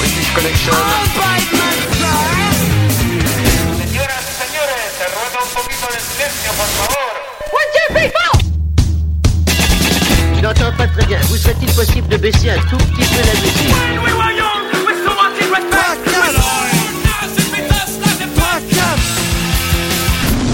British 0.00 0.32
Connection. 0.32 0.72
Señoras 3.76 4.24
y 4.24 4.34
señores, 4.42 4.80
se 4.96 5.04
ruega 5.12 5.38
un 5.44 5.50
poquito 5.52 5.86
de 5.92 6.00
silencio, 6.00 6.50
por 6.56 6.68
favor. 6.78 7.12
Je 10.34 10.40
n'entends 10.40 10.72
pas 10.78 10.88
très 10.88 11.04
bien. 11.04 11.20
Vous 11.28 11.36
serait-il 11.36 11.70
possible 11.74 12.08
de 12.08 12.16
baisser 12.16 12.48
un 12.48 12.58
tout 12.70 12.78
petit 12.78 13.06
peu 13.12 13.20
la 13.26 13.34
musique 13.42 13.74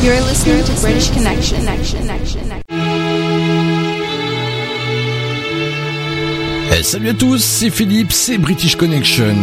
You're 0.02 0.20
listening 0.22 0.64
to 0.64 0.72
British 0.80 1.10
Connection. 1.10 1.58
Eh, 1.66 2.45
salut 6.86 7.08
à 7.08 7.14
tous, 7.14 7.42
c'est 7.42 7.70
Philippe, 7.70 8.12
c'est 8.12 8.38
British 8.38 8.76
Connection. 8.76 9.34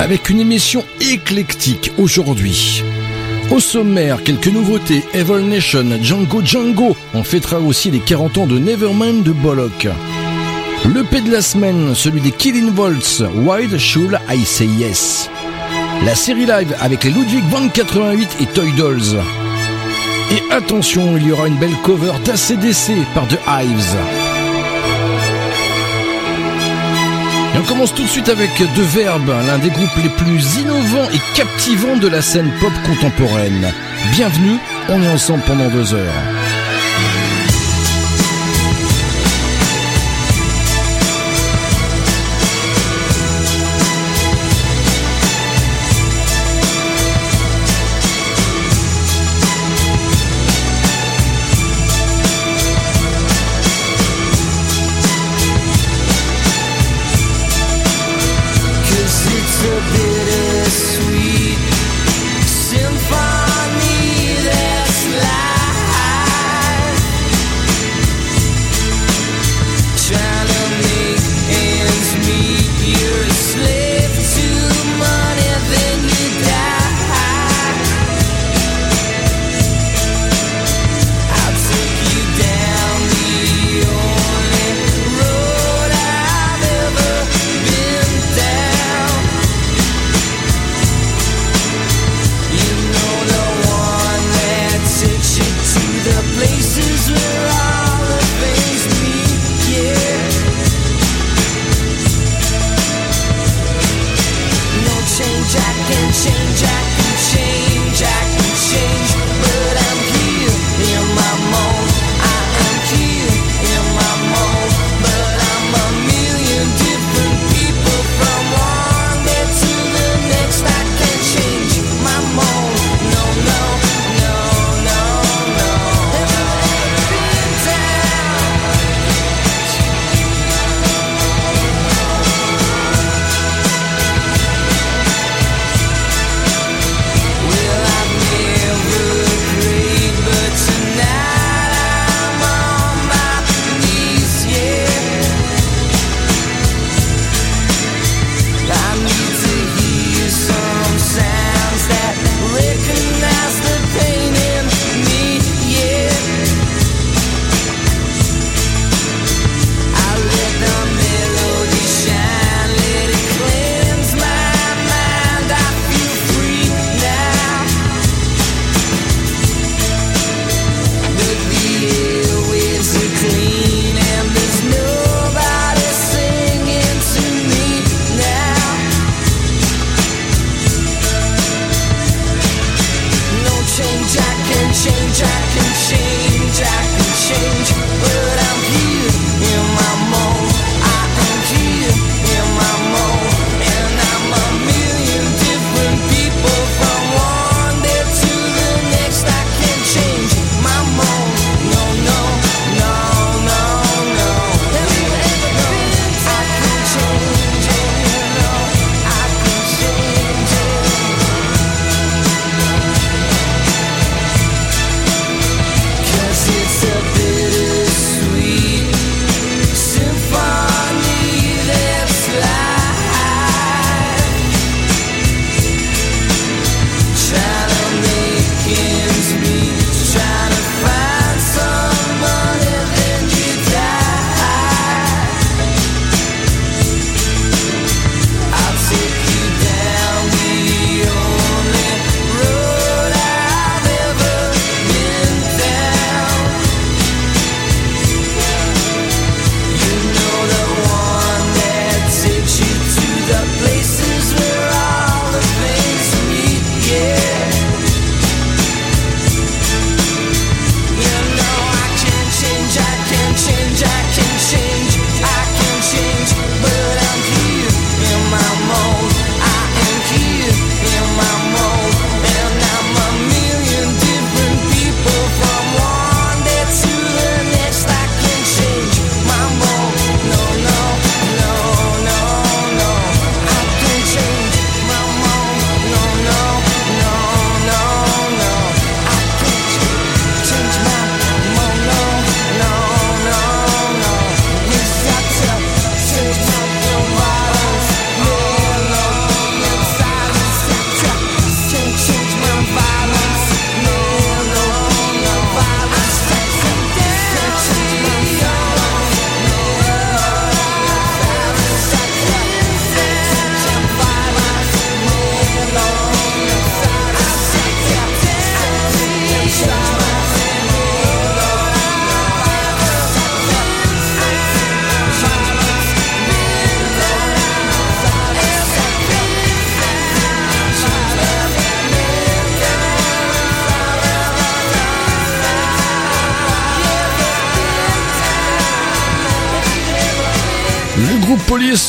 Avec 0.00 0.28
une 0.28 0.38
émission 0.38 0.84
éclectique 1.00 1.92
aujourd'hui. 1.96 2.84
Au 3.50 3.58
sommaire, 3.58 4.22
quelques 4.22 4.48
nouveautés. 4.48 5.02
Evil 5.14 5.46
Nation, 5.48 5.86
Django 6.02 6.42
Django. 6.44 6.94
On 7.14 7.22
fêtera 7.22 7.58
aussi 7.58 7.90
les 7.90 8.00
40 8.00 8.36
ans 8.36 8.46
de 8.46 8.58
Nevermind 8.58 9.22
de 9.22 9.32
Bollock. 9.32 9.88
Le 10.84 11.04
P 11.04 11.22
de 11.22 11.32
la 11.32 11.40
semaine, 11.40 11.94
celui 11.94 12.20
des 12.20 12.32
Killing 12.32 12.70
Volts. 12.70 13.22
Why 13.34 13.66
Should 13.78 14.18
I 14.28 14.44
Say 14.44 14.66
Yes? 14.66 15.30
La 16.04 16.14
série 16.14 16.44
live 16.44 16.76
avec 16.80 17.04
les 17.04 17.10
Ludwig 17.10 17.44
Van 17.48 17.66
88 17.66 18.28
et 18.42 18.46
Toy 18.46 18.70
Dolls. 18.72 19.16
Et 20.32 20.52
attention, 20.52 21.16
il 21.16 21.28
y 21.28 21.32
aura 21.32 21.48
une 21.48 21.56
belle 21.56 21.76
cover 21.82 22.12
d'ACDC 22.26 22.92
par 23.14 23.26
The 23.26 23.38
Hives. 23.48 24.27
On 27.56 27.62
commence 27.62 27.94
tout 27.94 28.02
de 28.02 28.08
suite 28.08 28.28
avec 28.28 28.50
The 28.56 28.78
Verb, 28.78 29.28
l'un 29.28 29.58
des 29.58 29.70
groupes 29.70 29.96
les 30.02 30.08
plus 30.10 30.56
innovants 30.56 31.08
et 31.12 31.36
captivants 31.36 31.96
de 31.96 32.08
la 32.08 32.22
scène 32.22 32.50
pop 32.60 32.72
contemporaine. 32.86 33.72
Bienvenue, 34.12 34.58
on 34.88 35.02
est 35.02 35.08
ensemble 35.08 35.42
pendant 35.46 35.68
deux 35.68 35.94
heures. 35.94 36.37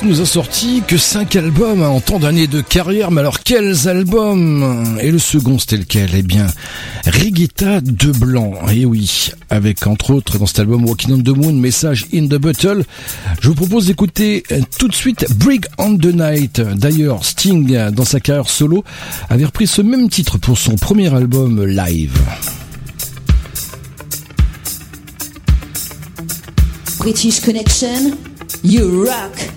Nous 0.03 0.21
a 0.21 0.25
sorti 0.25 0.81
que 0.88 0.97
5 0.97 1.36
albums 1.36 1.81
en 1.81 2.00
tant 2.00 2.19
d'années 2.19 2.47
de 2.47 2.62
carrière, 2.62 3.12
mais 3.12 3.19
alors 3.19 3.41
quels 3.41 3.88
albums? 3.88 4.97
Et 5.01 5.12
le 5.12 5.19
second 5.19 5.59
c'était 5.59 5.77
lequel? 5.77 6.12
Eh 6.15 6.21
bien, 6.21 6.47
Rigetta 7.06 7.81
de 7.81 8.12
Blanc, 8.12 8.53
et 8.69 8.81
eh 8.81 8.86
oui, 8.86 9.31
avec 9.50 9.88
entre 9.88 10.12
autres 10.12 10.38
dans 10.38 10.45
cet 10.45 10.59
album 10.59 10.86
Walking 10.86 11.15
on 11.15 11.21
the 11.21 11.36
Moon, 11.36 11.53
Message 11.53 12.06
in 12.13 12.27
the 12.27 12.36
Bottle. 12.36 12.86
Je 13.41 13.50
vous 13.50 13.56
propose 13.56 13.88
d'écouter 13.88 14.44
euh, 14.51 14.62
tout 14.77 14.88
de 14.88 14.95
suite 14.95 15.25
Brig 15.36 15.65
on 15.77 15.97
the 15.97 16.13
Night. 16.13 16.62
D'ailleurs, 16.62 17.25
Sting, 17.25 17.89
dans 17.92 18.06
sa 18.06 18.19
carrière 18.19 18.50
solo, 18.50 18.83
avait 19.30 19.45
repris 19.45 19.68
ce 19.68 19.81
même 19.81 20.09
titre 20.09 20.38
pour 20.38 20.57
son 20.57 20.75
premier 20.75 21.13
album 21.13 21.65
live. 21.65 22.18
British 27.00 27.42
Connection, 27.42 28.18
you 28.63 29.06
rock. 29.06 29.49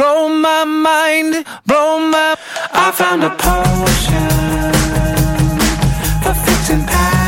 Blow 0.00 0.30
my 0.30 0.64
mind, 0.64 1.44
blow 1.66 1.98
my. 1.98 2.34
I 2.72 2.90
found 2.90 3.22
a 3.22 3.28
potion, 3.28 4.28
perfect 6.22 6.70
and 6.70 6.88
power. 6.88 7.19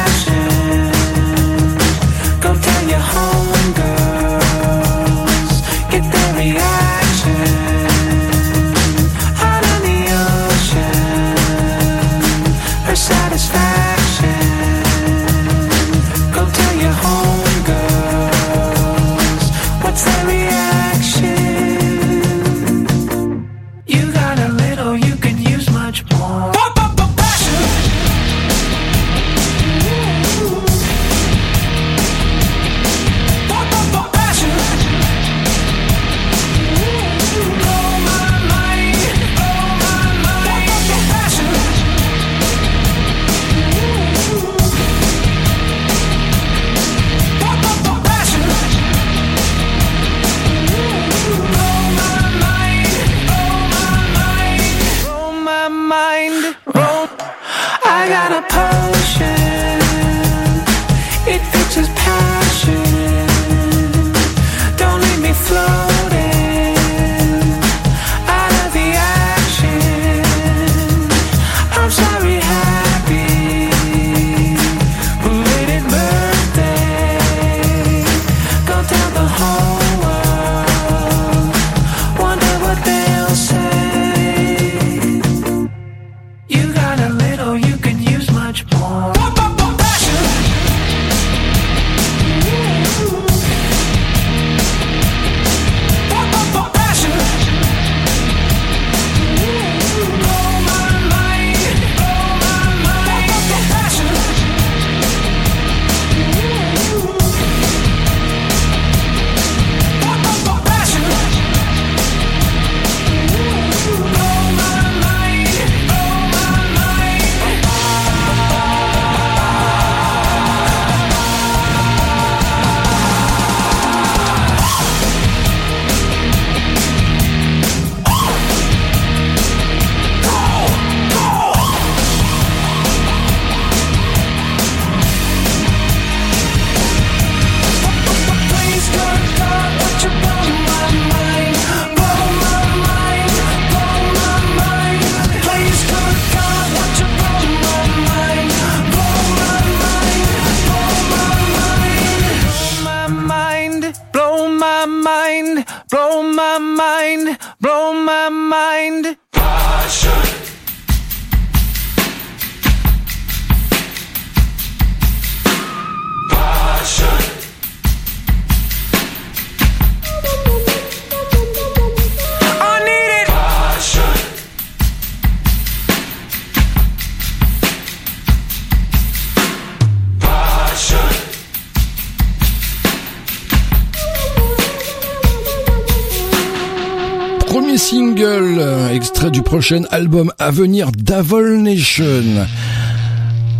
Prochain 189.62 189.85
album 189.92 190.33
à 190.40 190.50
venir 190.50 190.90
d'Avol 190.90 191.59
Nation. 191.59 192.25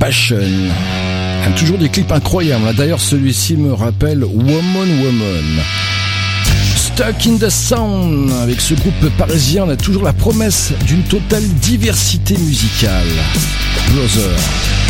Passion. 0.00 0.37
Toujours 1.56 1.78
des 1.78 1.88
clips 1.90 2.11
incroyables. 2.11 2.75
D'ailleurs, 2.75 2.99
celui-ci 2.99 3.56
me 3.56 3.73
rappelle 3.73 4.25
Woman 4.25 5.00
Woman. 5.00 5.62
Stuck 6.75 7.25
in 7.25 7.37
the 7.37 7.49
Sound. 7.49 8.32
Avec 8.42 8.61
ce 8.61 8.75
groupe 8.75 9.16
parisien, 9.16 9.62
on 9.62 9.68
a 9.68 9.76
toujours 9.76 10.02
la 10.02 10.12
promesse 10.12 10.73
d'une 10.87 11.04
totale 11.04 11.47
diversité 11.61 12.37
musicale. 12.37 13.06
Brother. 13.94 14.82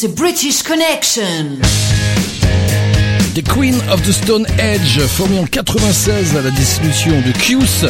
C'est 0.00 0.14
British 0.14 0.62
Connection. 0.62 1.58
The 3.34 3.46
Queen 3.46 3.74
of 3.92 4.00
the 4.00 4.12
Stone 4.12 4.46
Age, 4.58 4.98
formée 5.06 5.38
en 5.38 5.44
96 5.44 6.38
à 6.38 6.40
la 6.40 6.50
dissolution 6.50 7.10
de 7.20 7.32
Q's. 7.32 7.84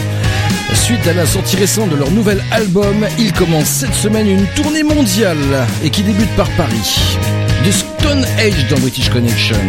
Suite 0.74 1.06
à 1.06 1.12
la 1.12 1.24
sortie 1.24 1.54
récente 1.54 1.90
de 1.90 1.94
leur 1.94 2.10
nouvel 2.10 2.42
album, 2.50 3.06
ils 3.16 3.32
commencent 3.32 3.68
cette 3.68 3.94
semaine 3.94 4.28
une 4.28 4.46
tournée 4.56 4.82
mondiale 4.82 5.68
et 5.84 5.90
qui 5.90 6.02
débute 6.02 6.34
par 6.34 6.50
Paris. 6.56 6.98
The 7.64 7.70
Stone 7.70 8.24
Age 8.38 8.66
dans 8.68 8.80
British 8.80 9.08
Connection. 9.08 9.60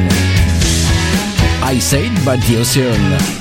I 1.63 1.79
said 1.79 2.11
by 2.25 2.39
the 2.39 2.59
Ocean. 2.59 3.40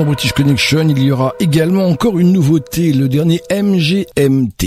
Dans 0.00 0.06
British 0.06 0.32
Connection, 0.32 0.88
il 0.88 1.02
y 1.02 1.12
aura 1.12 1.34
également 1.40 1.86
encore 1.86 2.18
une 2.18 2.32
nouveauté, 2.32 2.94
le 2.94 3.06
dernier 3.06 3.42
MGMT. 3.50 4.64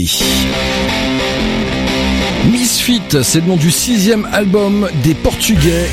Misfit, 2.52 3.02
c'est 3.22 3.40
le 3.40 3.46
nom 3.48 3.56
du 3.56 3.72
sixième 3.72 4.28
album 4.32 4.88
des 5.02 5.14
Portugais 5.14 5.86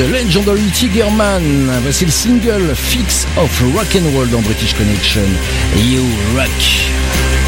de 0.00 0.12
Legendary 0.12 0.68
Tigerman. 0.74 1.42
Voici 1.82 2.04
le 2.04 2.10
single 2.10 2.74
Fix 2.74 3.28
of 3.36 3.62
Rock 3.76 3.94
and 3.94 4.16
Roll 4.16 4.28
dans 4.30 4.40
British 4.40 4.74
Connection. 4.74 5.22
You 5.76 6.02
Rock. 6.34 7.39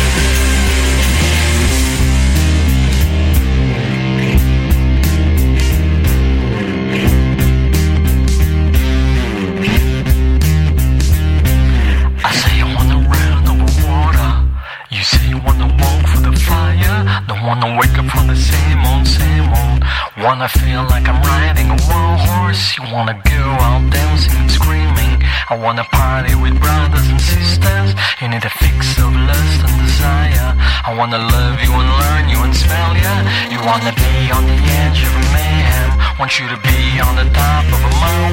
Wanna 25.72 25.88
party 25.88 26.34
with 26.34 26.60
brothers 26.60 27.08
and 27.08 27.18
sisters. 27.18 27.94
You 28.20 28.28
need 28.28 28.44
a 28.44 28.50
fix 28.50 28.98
of 28.98 29.16
lust 29.16 29.60
and 29.64 29.80
desire. 29.80 30.54
I 30.84 30.94
wanna 30.98 31.16
love 31.16 31.56
you 31.64 31.72
and 31.72 31.90
learn 32.02 32.28
you 32.28 32.44
and 32.44 32.54
smell 32.54 32.92
ya. 32.94 33.14
You 33.48 33.58
wanna 33.64 33.92
be 33.96 34.30
on 34.36 34.44
the 34.44 34.58
edge 34.80 35.00
of 35.08 35.14
mayhem. 35.32 35.90
Want 36.18 36.38
you 36.38 36.46
to 36.48 36.58
be 36.60 37.00
on 37.00 37.16
the 37.16 37.24
top 37.32 37.64
of 37.72 37.80
a 37.88 37.90
my 38.02 38.32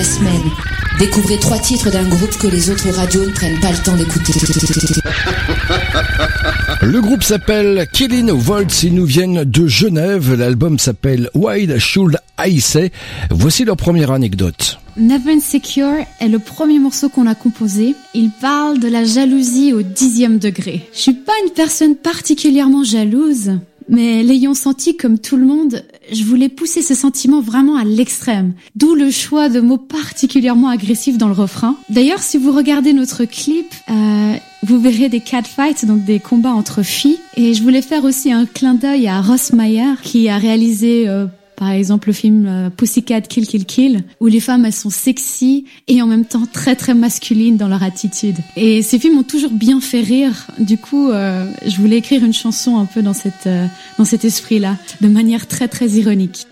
la 0.00 0.04
semaine. 0.04 0.50
Découvrez 0.98 1.38
trois 1.38 1.58
titres 1.58 1.90
d'un 1.90 2.08
groupe 2.08 2.34
que 2.38 2.46
les 2.46 2.70
autres 2.70 2.88
radios 2.88 3.26
ne 3.26 3.32
prennent 3.32 3.60
pas 3.60 3.70
le 3.70 3.76
temps 3.84 3.96
d'écouter. 3.96 4.32
Le 6.80 7.02
groupe 7.02 7.22
s'appelle 7.22 7.86
Killing 7.92 8.30
Volts, 8.30 8.82
ils 8.82 8.94
nous 8.94 9.04
viennent 9.04 9.44
de 9.44 9.66
Genève, 9.66 10.34
l'album 10.34 10.78
s'appelle 10.78 11.28
Why 11.34 11.78
Should 11.78 12.16
I 12.38 12.62
Say? 12.62 12.92
Voici 13.30 13.66
leur 13.66 13.76
première 13.76 14.10
anecdote. 14.10 14.78
Never 14.96 15.32
Insecure 15.32 16.06
est 16.18 16.28
le 16.28 16.38
premier 16.38 16.78
morceau 16.78 17.10
qu'on 17.10 17.26
a 17.26 17.34
composé. 17.34 17.94
Il 18.14 18.30
parle 18.30 18.80
de 18.80 18.88
la 18.88 19.04
jalousie 19.04 19.74
au 19.74 19.82
dixième 19.82 20.38
degré. 20.38 20.88
Je 20.94 20.98
suis 20.98 21.12
pas 21.12 21.34
une 21.44 21.52
personne 21.52 21.96
particulièrement 21.96 22.84
jalouse, 22.84 23.52
mais 23.90 24.22
l'ayant 24.22 24.54
senti 24.54 24.96
comme 24.96 25.18
tout 25.18 25.36
le 25.36 25.44
monde, 25.44 25.82
je 26.12 26.24
voulais 26.24 26.48
pousser 26.48 26.80
ce 26.80 26.94
sentiment 26.94 27.40
vraiment 27.40 27.76
à 27.76 27.84
l'extrême. 27.84 28.54
D'où 28.76 28.94
le 28.94 29.10
choix 29.10 29.48
de 29.48 29.60
mots 29.60 29.78
particulièrement 29.78 30.68
agressifs 30.68 31.18
dans 31.18 31.26
le 31.26 31.34
refrain. 31.34 31.76
D'ailleurs, 31.88 32.20
si 32.20 32.38
vous 32.38 32.52
regardez 32.52 32.92
notre 32.92 33.24
clip, 33.24 33.66
euh, 33.90 34.34
vous 34.62 34.78
verrez 34.78 35.08
des 35.08 35.20
catfights, 35.20 35.84
donc 35.84 36.04
des 36.04 36.20
combats 36.20 36.52
entre 36.52 36.82
filles. 36.82 37.18
Et 37.36 37.52
je 37.54 37.62
voulais 37.62 37.82
faire 37.82 38.04
aussi 38.04 38.32
un 38.32 38.46
clin 38.46 38.74
d'œil 38.74 39.08
à 39.08 39.20
Ross 39.20 39.52
Meyer, 39.52 39.94
qui 40.02 40.28
a 40.28 40.38
réalisé 40.38 41.08
euh, 41.08 41.26
par 41.60 41.70
exemple 41.70 42.08
le 42.08 42.14
film 42.14 42.46
euh, 42.46 42.70
Pussycat 42.70 43.20
Kill 43.20 43.46
Kill 43.46 43.66
Kill, 43.66 44.04
où 44.18 44.28
les 44.28 44.40
femmes 44.40 44.64
elles 44.64 44.72
sont 44.72 44.88
sexy 44.88 45.66
et 45.88 46.00
en 46.00 46.06
même 46.06 46.24
temps 46.24 46.46
très 46.50 46.74
très 46.74 46.94
masculines 46.94 47.58
dans 47.58 47.68
leur 47.68 47.82
attitude. 47.82 48.36
Et 48.56 48.80
ces 48.80 48.98
films 48.98 49.16
m'ont 49.16 49.22
toujours 49.22 49.50
bien 49.52 49.78
fait 49.82 50.00
rire. 50.00 50.46
Du 50.58 50.78
coup, 50.78 51.10
euh, 51.10 51.44
je 51.66 51.76
voulais 51.76 51.98
écrire 51.98 52.24
une 52.24 52.32
chanson 52.32 52.78
un 52.78 52.86
peu 52.86 53.02
dans 53.02 53.12
cette 53.12 53.46
euh, 53.46 53.66
dans 53.98 54.06
cet 54.06 54.24
esprit-là, 54.24 54.78
de 55.02 55.08
manière 55.08 55.46
très 55.46 55.68
très 55.68 55.86
ironique. 55.90 56.46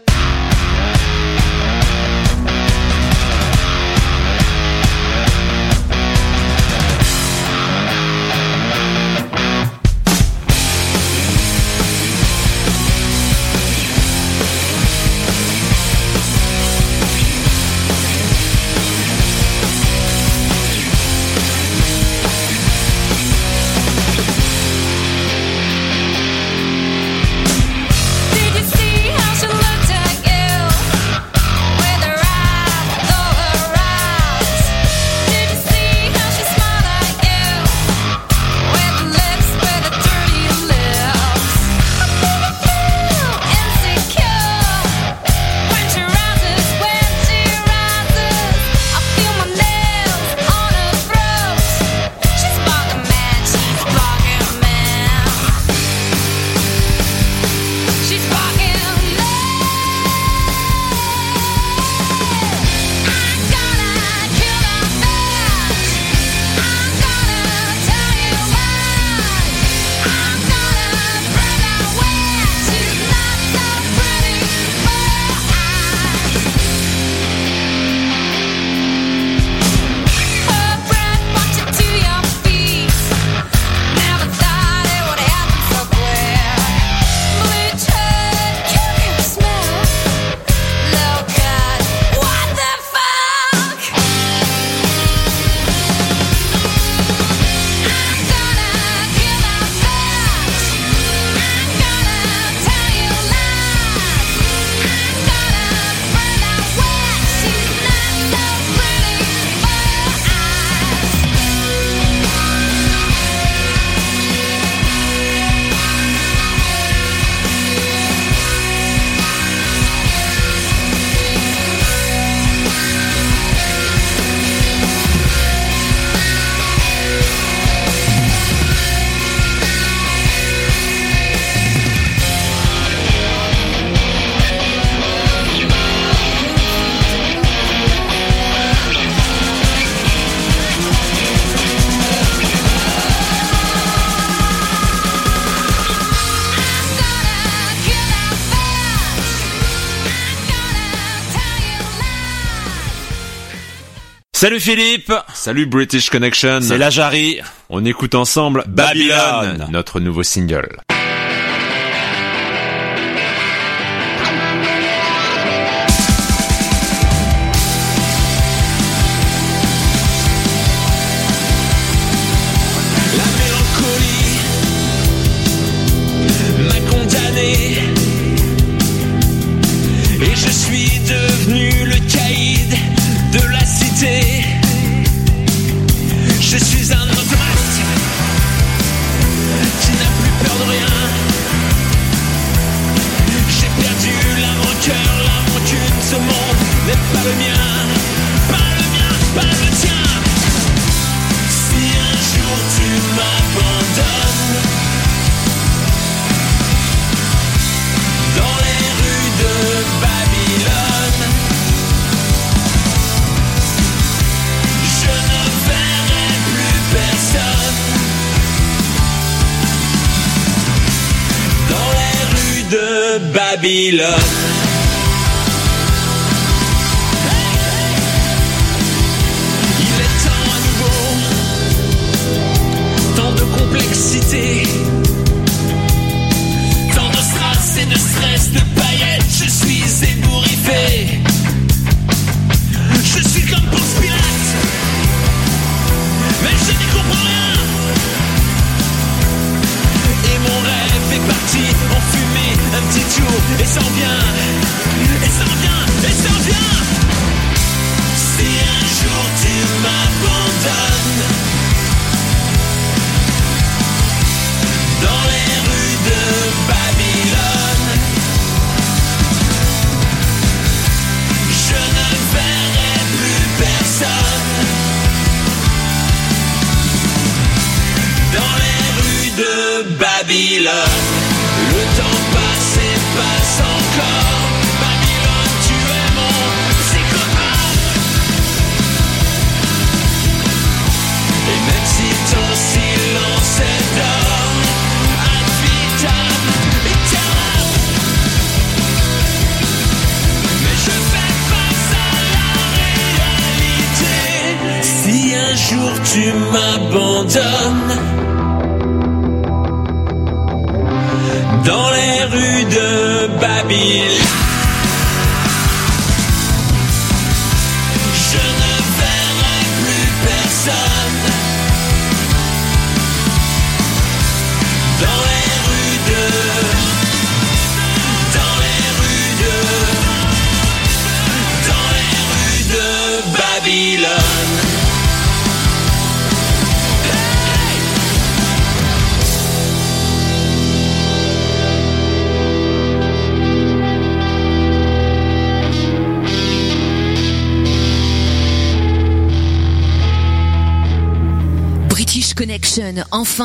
Salut 154.41 154.61
Philippe 154.61 155.13
Salut 155.35 155.67
British 155.67 156.11
Connection 156.11 156.61
C'est 156.63 156.79
la 156.79 156.91
Jarry 156.91 157.41
On 157.71 157.85
écoute 157.85 158.15
ensemble 158.15 158.63
Babylone, 158.69 159.09
Babylone. 159.09 159.67
notre 159.73 159.99
nouveau 159.99 160.23
single. 160.23 160.79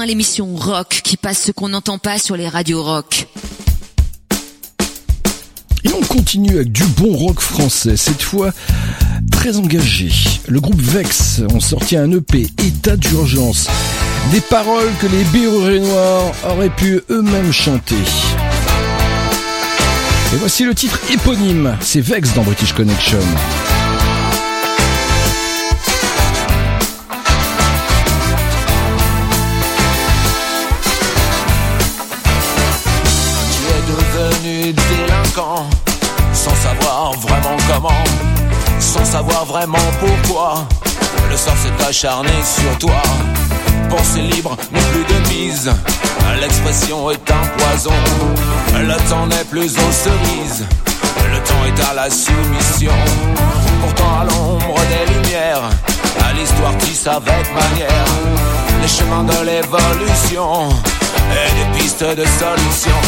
Enfin 0.04 0.08
l'émission 0.08 0.54
rock 0.56 1.02
qui 1.04 1.16
passe 1.16 1.44
ce 1.44 1.52
qu'on 1.52 1.70
n'entend 1.70 1.98
pas 1.98 2.18
sur 2.18 2.36
les 2.36 2.50
radios 2.50 2.84
rock. 2.84 3.28
Et 5.86 5.90
on 5.94 6.02
continue 6.02 6.56
avec 6.56 6.72
du 6.72 6.84
bon 6.84 7.16
rock 7.16 7.40
français, 7.40 7.96
cette 7.96 8.22
fois 8.22 8.52
très 9.32 9.58
engagé. 9.58 10.10
Le 10.48 10.60
groupe 10.60 10.82
Vex 10.82 11.42
ont 11.54 11.60
sorti 11.60 11.96
un 11.96 12.12
EP 12.12 12.48
État 12.66 12.98
d'urgence. 12.98 13.68
Des 14.32 14.42
paroles 14.42 14.92
que 15.00 15.08
les 15.08 15.24
Bérués 15.26 15.80
Noirs 15.80 16.34
auraient 16.50 16.70
pu 16.70 17.02
eux-mêmes 17.10 17.54
chanter. 17.54 17.96
Et 20.34 20.38
voici 20.38 20.66
le 20.66 20.76
titre 20.76 21.00
éponyme, 21.14 21.78
c'est 21.80 22.02
Vex 22.02 22.34
dans 22.34 22.44
British 22.44 22.74
Connection. 22.74 23.20
Sans 38.94 39.06
savoir 39.06 39.46
vraiment 39.46 39.90
pourquoi. 40.00 40.68
Le 41.32 41.36
sort 41.36 41.58
s'est 41.58 41.86
acharné 41.88 42.30
sur 42.44 42.78
toi. 42.78 43.02
Pensée 43.90 44.22
libre 44.22 44.56
n'est 44.72 44.80
plus 44.82 45.06
de 45.14 45.30
mise. 45.30 45.72
L'expression 46.40 47.10
est 47.10 47.32
un 47.32 47.46
poison. 47.58 47.94
Le 48.76 49.10
temps 49.10 49.26
n'est 49.26 49.46
plus 49.46 49.72
aux 49.72 49.92
cerises. 49.92 50.66
Le 51.32 51.40
temps 51.40 51.66
est 51.66 51.90
à 51.90 51.94
la 51.96 52.10
soumission. 52.10 52.92
Pourtant 53.82 54.20
à 54.22 54.24
l'ombre 54.26 54.80
des 54.92 55.14
lumières, 55.14 55.64
à 56.28 56.34
l'histoire 56.34 56.78
tisse 56.78 57.08
avec 57.08 57.46
manière 57.54 58.06
les 58.82 58.88
chemins 58.88 59.24
de 59.24 59.46
l'évolution 59.46 60.70
et 61.32 61.50
des 61.58 61.80
pistes 61.80 62.04
de 62.04 62.26
solutions 62.26 63.02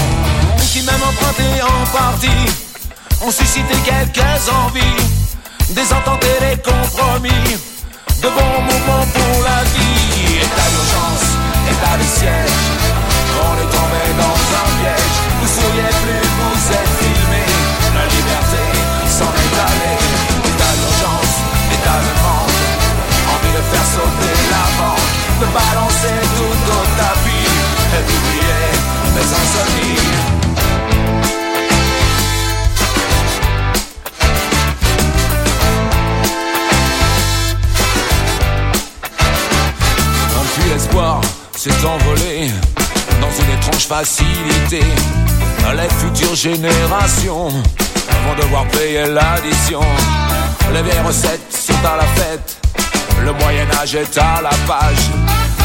qui 0.71 0.82
même 0.84 1.04
empruntés 1.08 1.62
en 1.62 1.98
partie 1.98 2.52
ont 3.26 3.32
suscité 3.32 3.74
quelques 3.86 4.50
envies, 4.65 5.25
des 5.69 5.93
ententes 5.93 6.23
et 6.23 6.39
des 6.45 6.62
compromis, 6.62 7.47
de 8.21 8.30
bons 8.30 8.62
mouvements 8.62 9.08
pour 9.13 9.43
la 9.43 9.63
vie. 9.73 10.38
État 10.38 10.69
d'urgence, 10.73 11.28
état 11.71 11.97
de 11.97 12.08
siège, 12.17 12.60
on 13.41 13.54
est 13.63 13.71
tombé 13.73 14.04
dans 14.21 14.39
un 14.62 14.67
piège. 14.78 15.17
Vous 15.41 15.49
souriez 15.58 15.91
plus, 16.04 16.25
vous 16.39 16.62
êtes 16.78 16.93
filmé, 17.01 17.43
la 17.97 18.06
liberté 18.15 18.63
s'en 19.10 19.32
est 19.43 19.56
allée. 19.67 19.97
État 20.51 20.73
d'urgence, 20.80 21.34
état 21.73 21.99
de 22.06 22.13
manque, 22.23 22.63
envie 23.34 23.54
de 23.58 23.63
faire 23.71 23.88
sauter 23.95 24.36
la 24.54 24.65
banque, 24.80 25.12
de 25.41 25.47
balancer 25.49 26.19
tout 26.38 26.60
au 26.78 26.82
tapis 26.99 27.49
et 27.95 28.04
d'oublier 28.06 28.65
mes 29.15 29.28
insomnies. 29.41 30.35
S'envoler 41.86 42.51
dans 43.19 43.29
une 43.29 43.51
étrange 43.58 43.86
facilité. 43.88 44.81
Les 45.75 45.89
futures 45.99 46.36
générations 46.36 47.49
vont 47.49 48.36
devoir 48.41 48.65
payer 48.67 49.05
l'addition. 49.08 49.81
Les 50.73 50.81
vieilles 50.84 51.05
recettes 51.05 51.51
sont 51.51 51.86
à 51.86 51.97
la 51.97 52.08
fête. 52.21 52.58
Le 53.23 53.34
Moyen 53.34 53.67
Âge 53.81 53.95
est 53.95 54.17
à 54.17 54.41
la 54.41 54.55
page. 54.67 55.10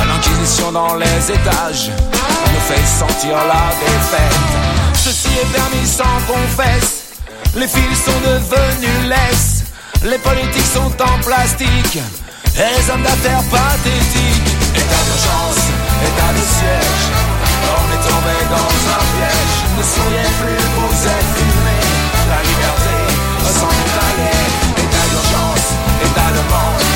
L'inquisition 0.09 0.73
dans 0.73 0.95
les 0.95 1.31
étages 1.31 1.91
nous 1.91 2.61
fait 2.69 2.87
sentir 2.87 3.37
la 3.37 3.71
défaite. 3.81 4.95
Ceci 4.95 5.29
est 5.29 5.53
permis 5.53 5.87
sans 5.87 6.21
confesse. 6.27 7.21
Les 7.55 7.69
fils 7.69 8.05
sont 8.05 8.21
devenus 8.27 9.09
laisses. 9.09 9.65
Les 10.05 10.19
politiques 10.19 10.73
sont 10.73 10.93
en 11.03 11.19
plastique. 11.23 11.99
Et 12.57 12.79
les 12.79 12.91
hommes 12.91 13.03
d'affaires 13.03 13.45
pathétiques. 13.51 14.70
État 14.91 15.05
d'urgence, 15.07 15.63
état 16.03 16.33
de 16.35 16.43
siège. 16.43 17.05
On 17.79 17.87
est 17.95 18.03
tombé 18.11 18.37
dans 18.51 18.75
un 18.99 19.05
piège. 19.15 19.57
Ne 19.79 19.85
souriez 19.85 20.31
plus, 20.43 20.63
vous 20.75 21.07
êtes 21.07 21.31
fumés. 21.37 21.87
La 22.29 22.41
liberté 22.43 22.97
sans 23.55 23.79
aller. 24.09 24.35
État 24.83 25.07
d'urgence, 25.11 25.67
état 26.03 26.31
de 26.35 26.43
manque. 26.51 26.91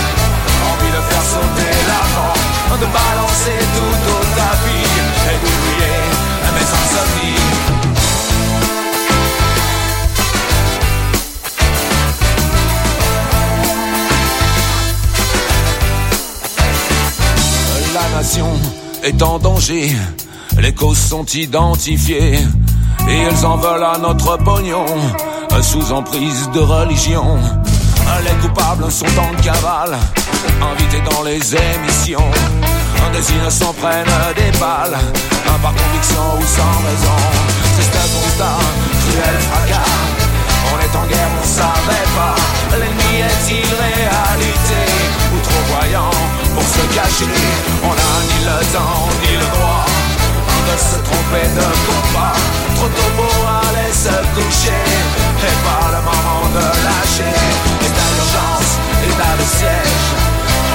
Envie 0.71 0.91
de 0.91 1.03
faire 1.09 1.23
sauter 1.23 1.75
l'avant. 1.87 2.35
De 2.81 2.87
balancer 2.87 3.61
tout 3.77 4.11
au 4.11 4.21
tapis. 4.35 4.74
Nation 18.17 18.53
est 19.03 19.21
en 19.23 19.39
danger, 19.39 19.91
les 20.61 20.73
causes 20.73 20.99
sont 20.99 21.27
identifiées 21.35 22.39
et 23.09 23.19
elles 23.27 23.45
en 23.45 23.57
veulent 23.57 23.83
à 23.83 23.99
notre 23.99 24.37
pognon, 24.39 24.87
sous 25.61 25.93
emprise 25.93 26.49
de 26.55 26.61
religion. 26.61 27.39
Les 28.23 28.37
coupables 28.41 28.91
sont 28.91 29.15
en 29.19 29.43
cavale, 29.43 29.99
invités 30.63 31.03
dans 31.11 31.23
les 31.25 31.43
émissions. 31.57 32.31
Des 33.13 33.33
innocents 33.33 33.75
prennent 33.81 34.19
des 34.37 34.59
balles, 34.59 34.99
par 35.63 35.73
conviction 35.73 36.25
ou 36.39 36.45
sans 36.57 36.75
raison. 36.89 37.19
Triste 37.75 37.99
constat, 38.15 38.59
cruel 39.03 39.39
fracas. 39.51 39.91
On 40.73 40.79
est 40.79 40.97
en 40.97 41.07
guerre, 41.09 41.31
on 41.43 41.47
savait 41.47 42.09
pas. 42.17 42.37
L'ennemi 42.79 43.23
est-il 43.31 43.67
réalité 43.87 44.81
ou 45.35 45.39
trop 45.41 45.65
voyant? 45.75 46.44
Pour 46.55 46.63
se 46.63 46.85
cacher 46.95 47.35
On 47.83 47.95
n'a 48.01 48.15
ni 48.31 48.39
le 48.49 48.59
temps 48.73 49.09
ni 49.23 49.37
le 49.37 49.47
droit 49.55 49.87
de 50.69 50.77
se 50.79 50.97
tromper 51.07 51.47
de 51.59 51.67
combat. 51.87 52.37
Trop 52.77 52.89
tôt 52.89 53.13
pour 53.17 53.39
aller 53.61 53.93
se 53.93 54.15
coucher 54.35 54.85
et 55.49 55.57
pas 55.67 55.87
le 55.95 56.01
moment 56.09 56.45
de 56.57 56.65
lâcher. 56.87 57.37
État 57.87 58.11
d'urgence, 58.17 58.71
état 59.09 59.35
de 59.41 59.47
siège. 59.57 60.07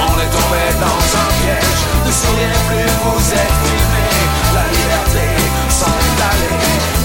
On 0.06 0.14
est 0.24 0.32
tombé 0.36 0.62
dans 0.84 1.02
un 1.24 1.28
piège. 1.40 1.82
Ne 2.06 2.12
souriez 2.20 2.56
plus, 2.68 2.92
vous 3.04 3.24
êtes 3.42 3.56
filmés. 3.62 4.16
La 4.56 4.64
liberté 4.74 5.26
s'en 5.78 5.94
est 6.06 6.20
allée. 6.30 6.60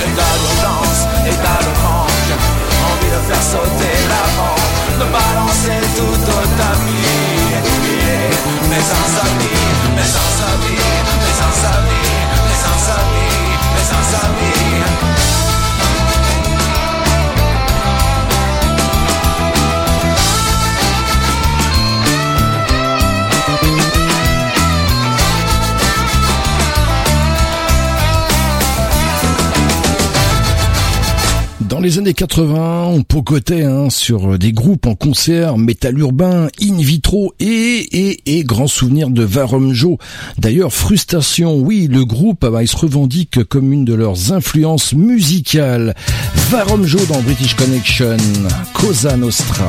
État 0.08 0.34
d'urgence, 0.42 1.02
état 1.34 1.60
de 1.66 1.74
manque. 1.84 2.34
Envie 2.90 3.12
de 3.16 3.22
faire 3.28 3.44
sauter 3.44 3.96
l'avant. 4.12 4.60
De 5.00 5.06
balancer 5.16 5.82
tout 5.98 6.22
au 6.36 6.42
tapis. 6.60 7.35
Et 8.76 8.82
d'oublier 8.82 9.96
mes 9.96 10.02
insomnies, 10.04 10.76
mes 11.24 11.40
insomnies, 11.48 12.24
mes 12.44 12.62
insomnies, 12.74 13.56
mes 13.74 13.90
insomnies, 14.00 15.25
les 31.86 32.00
années 32.00 32.16
80, 32.16 32.86
on 32.88 33.04
pocotait 33.04 33.62
hein, 33.62 33.92
sur 33.92 34.40
des 34.40 34.54
groupes 34.54 34.88
en 34.88 34.96
concert, 34.96 35.56
métal 35.60 36.00
urbain, 36.00 36.48
in 36.60 36.78
vitro 36.78 37.36
et, 37.40 37.46
et, 37.46 38.38
et 38.38 38.44
grand 38.44 38.66
souvenir 38.66 39.12
de 39.12 39.22
Varomjo. 39.22 40.00
D'ailleurs, 40.40 40.74
Frustration, 40.74 41.60
oui, 41.60 41.88
le 41.88 42.04
groupe 42.04 42.44
ah 42.44 42.50
bah, 42.50 42.66
se 42.66 42.76
revendique 42.76 43.44
comme 43.44 43.72
une 43.72 43.86
de 43.86 43.94
leurs 43.94 44.34
influences 44.34 44.94
musicales. 44.94 45.94
Varomjo 46.50 46.98
dans 47.08 47.22
British 47.22 47.54
Connection, 47.54 48.18
Cosa 48.74 49.16
Nostra. 49.16 49.68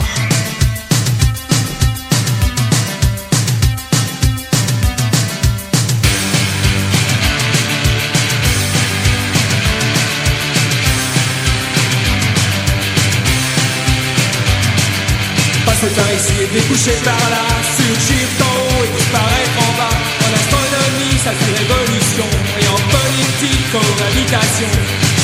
Passer 15.76 15.92
par 15.92 16.10
ici 16.10 16.32
et 16.40 16.46
découcher 16.56 16.96
par 17.04 17.20
là, 17.28 17.44
surgir 17.76 18.24
d'en 18.40 18.56
haut 18.64 18.80
et 18.80 18.96
disparaître 18.96 19.58
en 19.60 19.72
bas. 19.76 19.96
En 20.24 20.32
astronomie, 20.32 21.18
ça 21.20 21.32
fait 21.36 21.52
révolution, 21.52 22.24
et 22.56 22.66
en 22.72 22.80
politique, 22.80 23.60
cohabitation. 23.68 24.72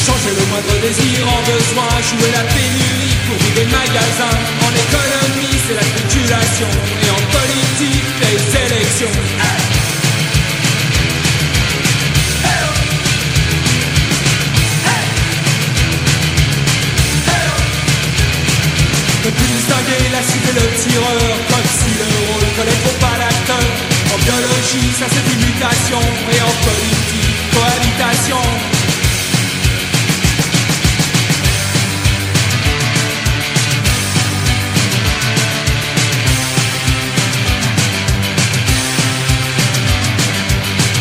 Changer 0.05 0.37
le 0.37 0.45
moindre 0.53 0.77
désir 0.85 1.25
en 1.25 1.41
besoin, 1.49 1.89
jouer 2.05 2.31
la 2.37 2.45
pénurie 2.53 3.17
pour 3.25 3.39
vider 3.49 3.65
le 3.65 3.73
magasin. 3.73 4.35
En 4.61 4.73
économie, 4.77 5.57
c'est 5.65 5.77
la 5.81 5.87
spéculation, 5.89 6.69
et 7.01 7.11
en 7.17 7.23
politique, 7.33 8.09
les 8.21 8.37
élections. 8.53 9.82
La 20.13 20.23
cible 20.23 20.49
et 20.49 20.61
le 20.61 20.77
tireur 20.77 21.37
Comme 21.49 21.69
si 21.81 21.91
le 21.97 22.05
rôle 22.29 22.47
trop 22.85 22.99
pas 23.01 23.17
l'acteur 23.19 23.65
En 24.13 24.19
biologie, 24.19 24.93
ça 24.99 25.07
c'est 25.09 25.33
une 25.33 25.41
mutation 25.47 26.01
Et 26.33 26.41
en 26.41 26.55
politique, 26.67 27.37
cohabitation. 27.55 28.43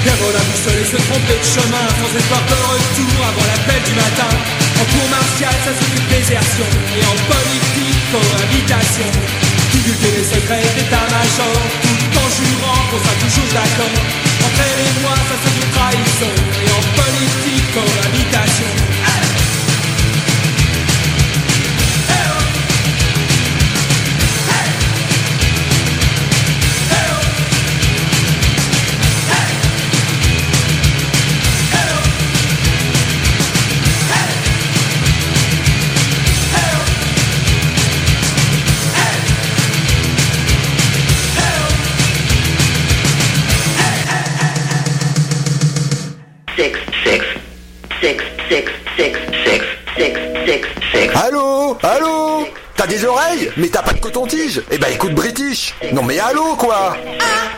Perdre 0.04 0.32
la 0.34 0.40
boussole 0.40 0.80
et 0.82 0.86
se 0.86 0.98
tromper 1.08 1.38
de 1.40 1.46
chemin 1.46 1.88
Sans 2.00 2.18
espoir 2.18 2.42
de 2.48 2.58
retour 2.72 3.20
avant 3.28 3.46
l'appel 3.52 3.82
du 3.84 3.94
matin. 3.96 4.32
En 4.80 4.86
cours 4.86 5.10
martial, 5.10 5.54
ça 5.66 5.72
c'est 5.78 5.92
une 6.00 6.08
désertion 6.08 6.66
Et 6.98 7.06
en 7.06 7.18
politique, 7.30 7.91
cohabitation 8.12 9.08
Divulguer 9.72 10.12
les 10.20 10.28
secrets 10.28 10.68
d'état-major 10.76 11.56
Tout 11.82 12.20
en 12.20 12.28
jurant 12.28 12.82
qu'on 12.92 13.00
sera 13.00 13.16
toujours 13.24 13.50
d'accord. 13.56 13.96
Entre 14.44 14.64
elle 14.68 14.84
et 14.84 14.94
moi, 15.02 15.16
ça 15.16 15.36
c'est 15.40 15.56
une 15.56 15.72
trahison. 15.72 16.34
Et 16.66 16.72
en 16.76 16.84
politique, 17.00 17.68
cohabitation 17.74 18.72
des 52.92 53.06
oreilles 53.06 53.50
Mais 53.56 53.70
t'as 53.70 53.82
pas 53.82 53.94
de 53.94 54.00
coton-tige. 54.02 54.62
Eh 54.70 54.78
ben 54.78 54.92
écoute 54.92 55.14
British. 55.14 55.74
Non 55.94 56.04
mais 56.04 56.20
allô 56.20 56.56
quoi? 56.58 56.98
Diggy 56.98 57.51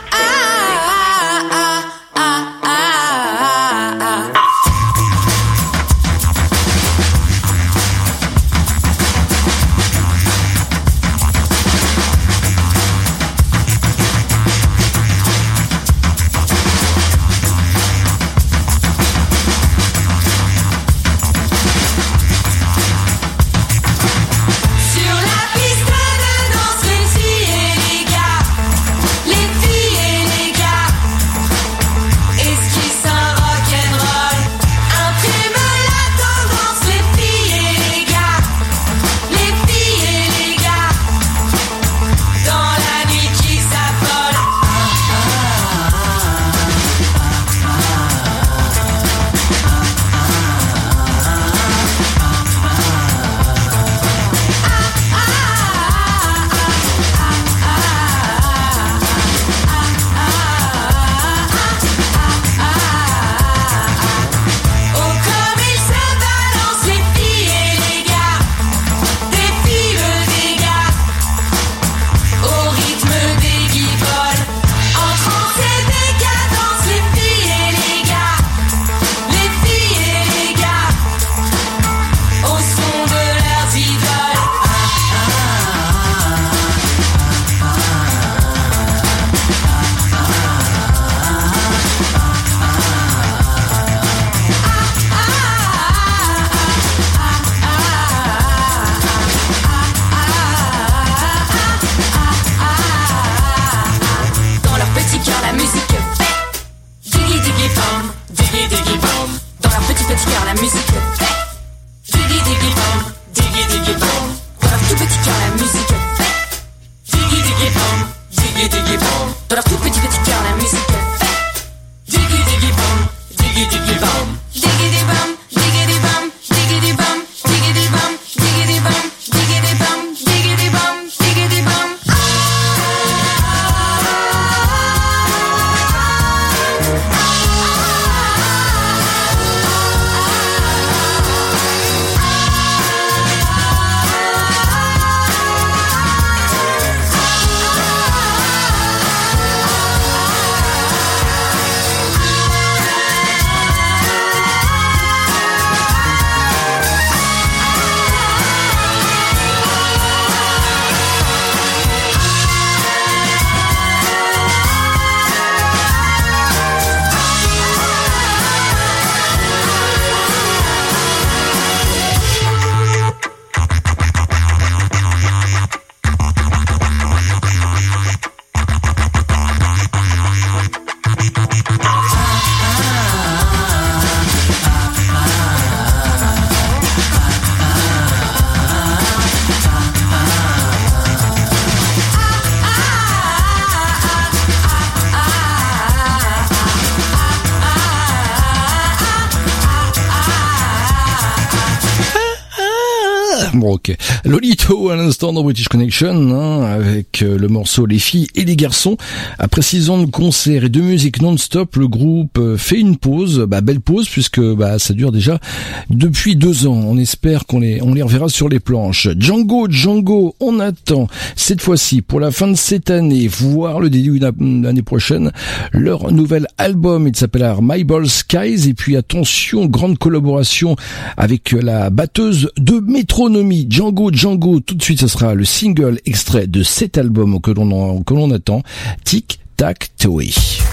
two 204.64 204.83
À 204.90 204.96
l'instant 204.96 205.32
dans 205.32 205.42
British 205.42 205.68
Connection, 205.68 206.10
hein, 206.10 206.62
avec 206.62 207.22
euh, 207.22 207.38
le 207.38 207.48
morceau 207.48 207.86
Les 207.86 207.98
filles 207.98 208.28
et 208.34 208.44
les 208.44 208.54
garçons. 208.54 208.98
Après 209.38 209.62
six 209.62 209.88
ans 209.88 209.98
de 209.98 210.10
concerts 210.10 210.64
et 210.64 210.68
de 210.68 210.80
musique 210.80 211.22
non-stop, 211.22 211.76
le 211.76 211.88
groupe 211.88 212.36
euh, 212.38 212.58
fait 212.58 212.78
une 212.78 212.98
pause, 212.98 213.46
bah, 213.48 213.62
belle 213.62 213.80
pause 213.80 214.08
puisque 214.08 214.40
bah, 214.40 214.78
ça 214.78 214.92
dure 214.92 215.10
déjà 215.10 215.40
depuis 215.88 216.36
deux 216.36 216.66
ans. 216.66 216.82
On 216.86 216.98
espère 216.98 217.46
qu'on 217.46 217.60
les, 217.60 217.80
on 217.82 217.94
les 217.94 218.02
reverra 218.02 218.28
sur 218.28 218.48
les 218.50 218.60
planches. 218.60 219.08
Django, 219.18 219.68
Django, 219.70 220.36
on 220.38 220.60
attend 220.60 221.08
cette 221.34 221.62
fois-ci 221.62 222.02
pour 222.02 222.20
la 222.20 222.30
fin 222.30 222.48
de 222.48 222.54
cette 222.54 222.90
année, 222.90 223.26
voire 223.26 223.80
le 223.80 223.88
début 223.88 224.18
de 224.18 224.30
l'année 224.62 224.82
prochaine, 224.82 225.32
leur 225.72 226.12
nouvel 226.12 226.46
album. 226.58 227.08
Il 227.08 227.16
s'appelle 227.16 227.54
My 227.62 227.84
Ball 227.84 228.06
Skies 228.06 228.68
et 228.68 228.74
puis 228.74 228.96
attention, 228.96 229.64
grande 229.64 229.98
collaboration 229.98 230.76
avec 231.16 231.52
la 231.52 231.88
batteuse 231.88 232.50
de 232.58 232.80
métronomie 232.80 233.66
Django 233.68 234.12
Django. 234.12 234.60
Tout 234.60 234.73
de 234.74 234.82
suite, 234.82 235.00
ce 235.00 235.06
sera 235.06 235.34
le 235.34 235.44
single 235.44 236.00
extrait 236.06 236.46
de 236.46 236.62
cet 236.62 236.98
album 236.98 237.40
que 237.40 237.50
l'on 237.50 238.02
que 238.02 238.14
l'on 238.14 238.30
attend. 238.30 238.62
Tic 239.04 239.40
Tac 239.56 239.90
Toe. 239.96 240.63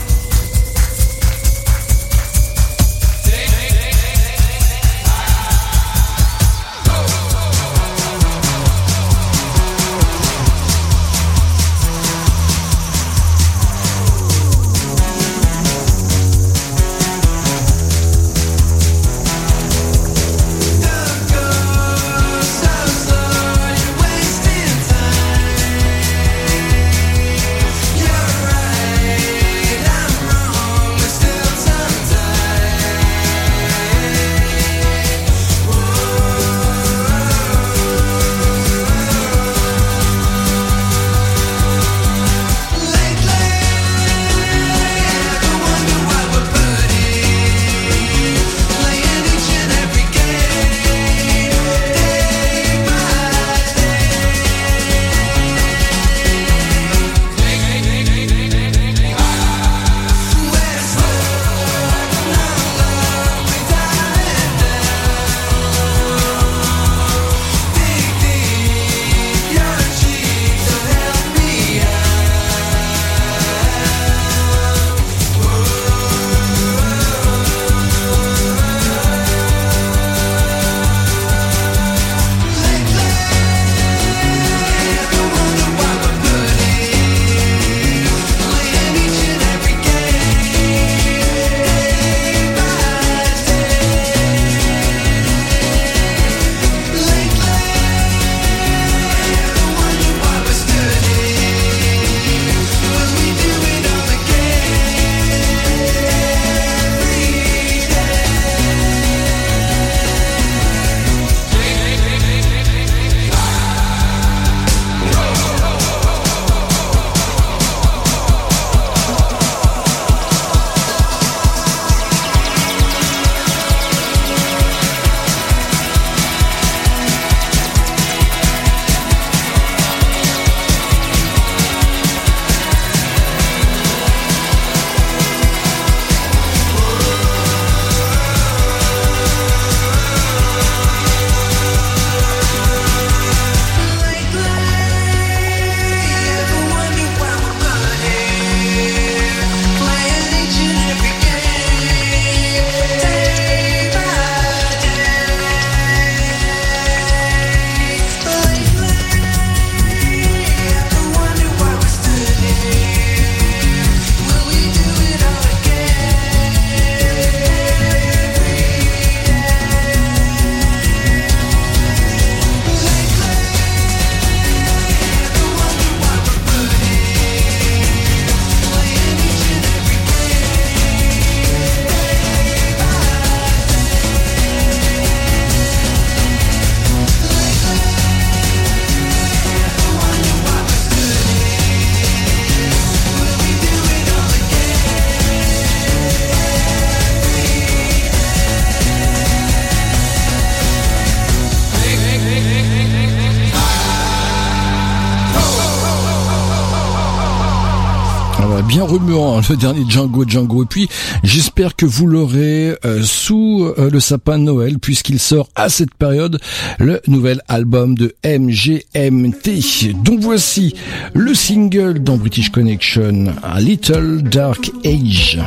remuant, 208.91 209.39
le 209.49 209.55
dernier 209.55 209.85
Django 209.87 210.25
Django. 210.27 210.63
Et 210.63 210.65
puis, 210.65 210.89
j'espère 211.23 211.77
que 211.77 211.85
vous 211.85 212.07
l'aurez 212.07 212.75
euh, 212.83 213.01
sous 213.03 213.71
euh, 213.77 213.89
le 213.89 214.01
sapin 214.01 214.37
de 214.37 214.43
Noël, 214.43 214.79
puisqu'il 214.79 215.19
sort 215.19 215.47
à 215.55 215.69
cette 215.69 215.93
période 215.93 216.39
le 216.77 217.01
nouvel 217.07 217.41
album 217.47 217.95
de 217.95 218.13
MGMT. 218.25 219.93
Donc 220.03 220.19
voici 220.19 220.75
le 221.13 221.33
single 221.33 222.03
dans 222.03 222.17
British 222.17 222.49
Connection, 222.49 223.27
A 223.43 223.61
Little 223.61 224.23
Dark 224.23 224.71
Age. 224.83 225.39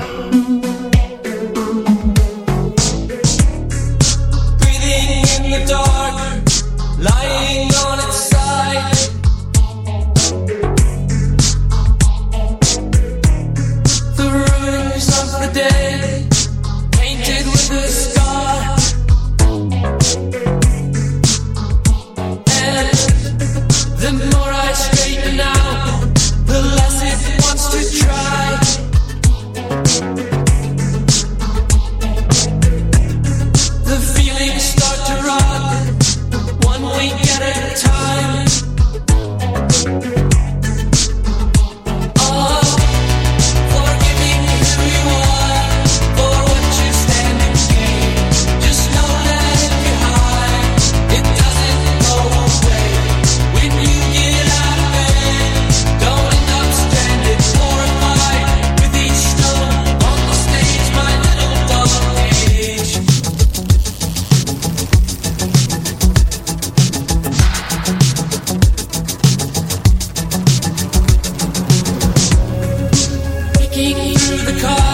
the 74.45 74.61
car. 74.61 74.94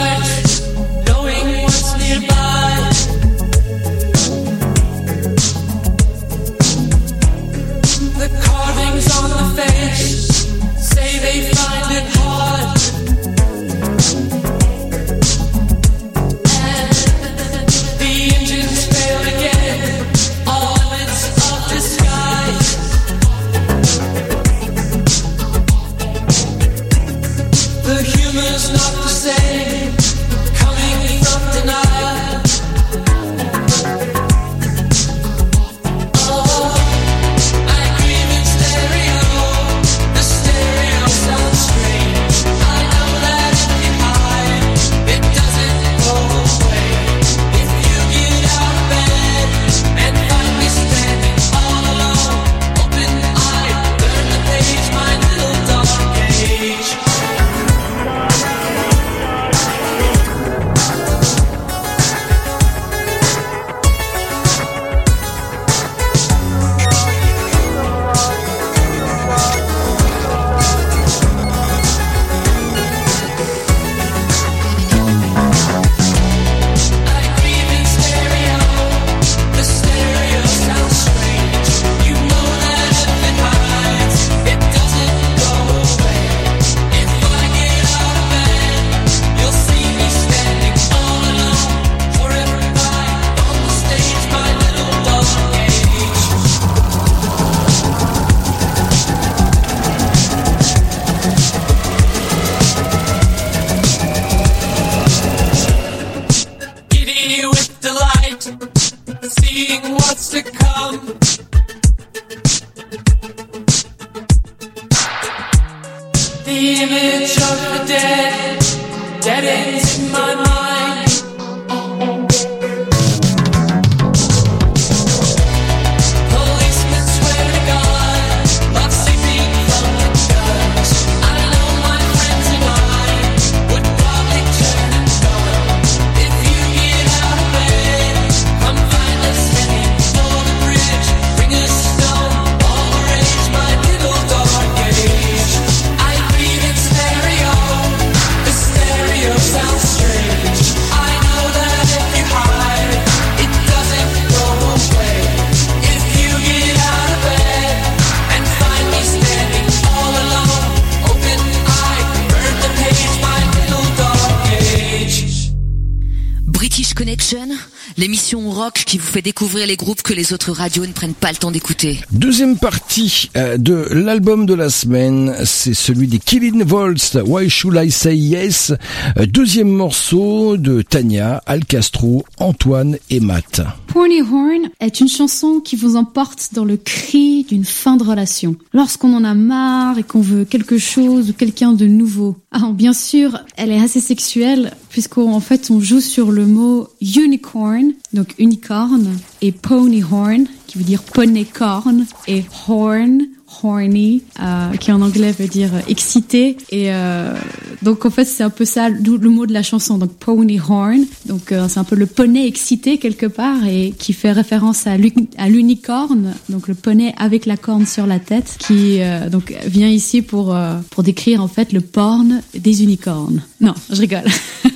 découvrir 169.30 169.68
les 169.68 169.76
groupes 169.76 170.02
que 170.02 170.12
les 170.12 170.32
autres 170.32 170.50
radios 170.50 170.84
ne 170.86 170.92
prennent 170.92 171.14
pas 171.14 171.30
le 171.30 171.36
temps 171.36 171.52
d'écouter. 171.52 172.00
Deuxième 172.10 172.58
partie 172.58 173.30
euh, 173.36 173.58
de 173.58 173.86
l'album 173.92 174.44
de 174.44 174.54
la 174.54 174.70
semaine, 174.70 175.36
c'est 175.44 175.72
celui 175.72 176.08
des 176.08 176.18
Killing 176.18 176.64
Volts, 176.64 177.16
Why 177.24 177.48
Should 177.48 177.78
I 177.80 177.92
Say 177.92 178.16
Yes? 178.16 178.72
Euh, 179.20 179.26
deuxième 179.26 179.68
morceau 179.68 180.56
de 180.56 180.82
Tania, 180.82 181.44
Al 181.46 181.64
Castro, 181.64 182.24
Antoine 182.38 182.98
et 183.08 183.20
Matt. 183.20 183.60
Pony 183.86 184.20
Horn 184.20 184.68
est 184.80 184.98
une 184.98 185.08
chanson 185.08 185.60
qui 185.60 185.76
vous 185.76 185.94
emporte 185.94 186.48
dans 186.52 186.64
le 186.64 186.76
cri 186.76 187.44
d'une 187.44 187.64
fin 187.64 187.96
de 187.96 188.02
relation. 188.02 188.56
Lorsqu'on 188.72 189.14
en 189.14 189.22
a 189.22 189.34
marre 189.34 189.98
et 189.98 190.02
qu'on 190.02 190.20
veut 190.20 190.44
quelque 190.44 190.78
chose 190.78 191.30
ou 191.30 191.32
quelqu'un 191.34 191.72
de 191.72 191.86
nouveau. 191.86 192.36
Ah, 192.50 192.70
bien 192.72 192.92
sûr, 192.92 193.38
elle 193.56 193.70
est 193.70 193.80
assez 193.80 194.00
sexuelle, 194.00 194.72
puisqu'en 194.90 195.40
fait 195.40 195.70
on 195.70 195.80
joue 195.80 196.00
sur 196.00 196.30
le 196.30 196.46
mot 196.46 196.88
unicorn, 197.00 197.92
donc 198.12 198.34
unicorn 198.38 199.10
et 199.40 199.52
ponyhorn, 199.52 200.46
qui 200.66 200.78
veut 200.78 200.84
dire 200.84 201.02
poney 201.02 201.46
corne, 201.46 202.04
et 202.28 202.44
horn 202.68 203.22
horny, 203.62 204.22
euh, 204.40 204.72
qui 204.78 204.92
en 204.92 205.00
anglais 205.02 205.32
veut 205.38 205.46
dire 205.48 205.70
euh, 205.74 205.80
excité. 205.88 206.56
Et 206.70 206.92
euh, 206.92 207.34
donc 207.82 208.04
en 208.06 208.10
fait 208.10 208.24
c'est 208.24 208.42
un 208.42 208.50
peu 208.50 208.64
ça, 208.64 208.88
le 208.88 209.28
mot 209.28 209.46
de 209.46 209.52
la 209.52 209.62
chanson. 209.62 209.98
Donc 209.98 210.12
pony 210.14 210.58
horn, 210.60 211.04
donc 211.26 211.52
c'est 211.68 211.78
un 211.78 211.84
peu 211.84 211.96
le 211.96 212.06
poney 212.06 212.46
excité 212.46 212.98
quelque 212.98 213.26
part 213.26 213.64
et 213.66 213.92
qui 213.98 214.12
fait 214.12 214.32
référence 214.32 214.86
à 214.86 214.96
l'uni- 214.96 215.28
à 215.38 215.48
l'unicorne, 215.48 216.34
donc 216.48 216.68
le 216.68 216.74
poney 216.74 217.14
avec 217.18 217.46
la 217.46 217.56
corne 217.56 217.86
sur 217.86 218.06
la 218.06 218.18
tête, 218.18 218.56
qui 218.58 218.98
donc 219.30 219.54
vient 219.66 219.88
ici 219.88 220.22
pour 220.22 220.56
pour 220.90 221.02
décrire 221.02 221.42
en 221.42 221.48
fait 221.48 221.72
le 221.72 221.80
porn 221.80 222.42
des 222.58 222.82
unicornes. 222.82 223.42
Non, 223.60 223.74
je 223.92 224.00
rigole. 224.00 224.24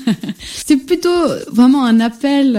c'est 0.67 0.77
plutôt 0.77 1.09
vraiment 1.51 1.85
un 1.85 2.01
appel 2.01 2.57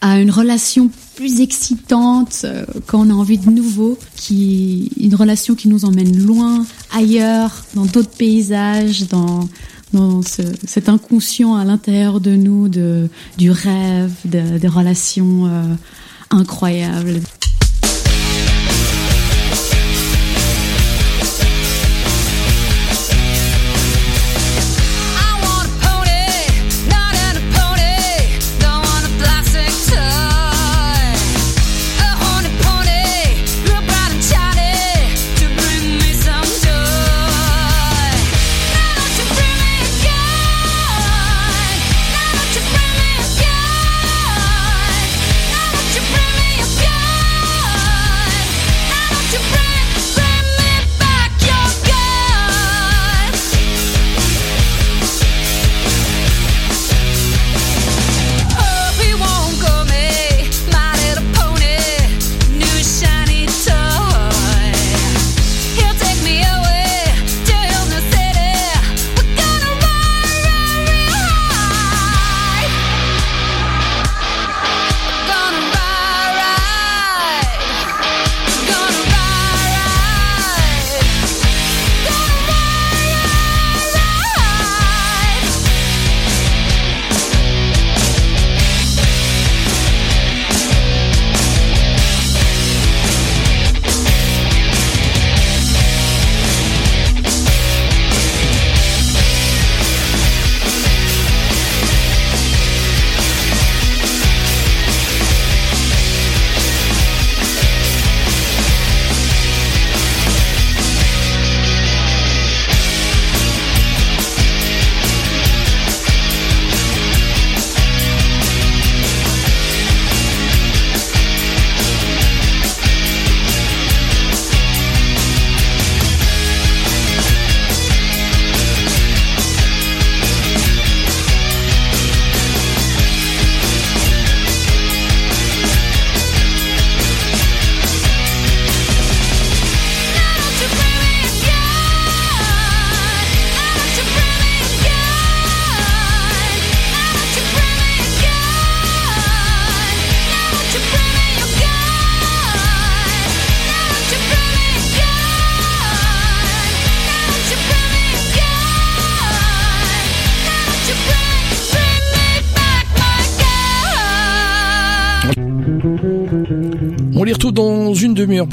à 0.00 0.20
une 0.20 0.30
relation 0.30 0.90
plus 1.14 1.40
excitante 1.40 2.42
euh, 2.44 2.64
quand 2.86 3.06
on 3.06 3.10
a 3.10 3.14
envie 3.14 3.38
de 3.38 3.50
nouveau, 3.50 3.98
qui 4.16 4.90
une 4.98 5.14
relation 5.14 5.54
qui 5.54 5.68
nous 5.68 5.84
emmène 5.84 6.16
loin, 6.18 6.66
ailleurs, 6.92 7.64
dans 7.74 7.84
d'autres 7.86 8.16
paysages, 8.16 9.08
dans 9.08 9.48
dans 9.92 10.22
ce- 10.22 10.42
cet 10.66 10.88
inconscient 10.88 11.54
à 11.54 11.64
l'intérieur 11.64 12.20
de 12.20 12.34
nous 12.34 12.68
de 12.68 13.08
du 13.38 13.50
rêve, 13.52 14.10
de- 14.24 14.58
des 14.58 14.68
relations 14.68 15.46
euh, 15.46 15.62
incroyables. 16.30 17.20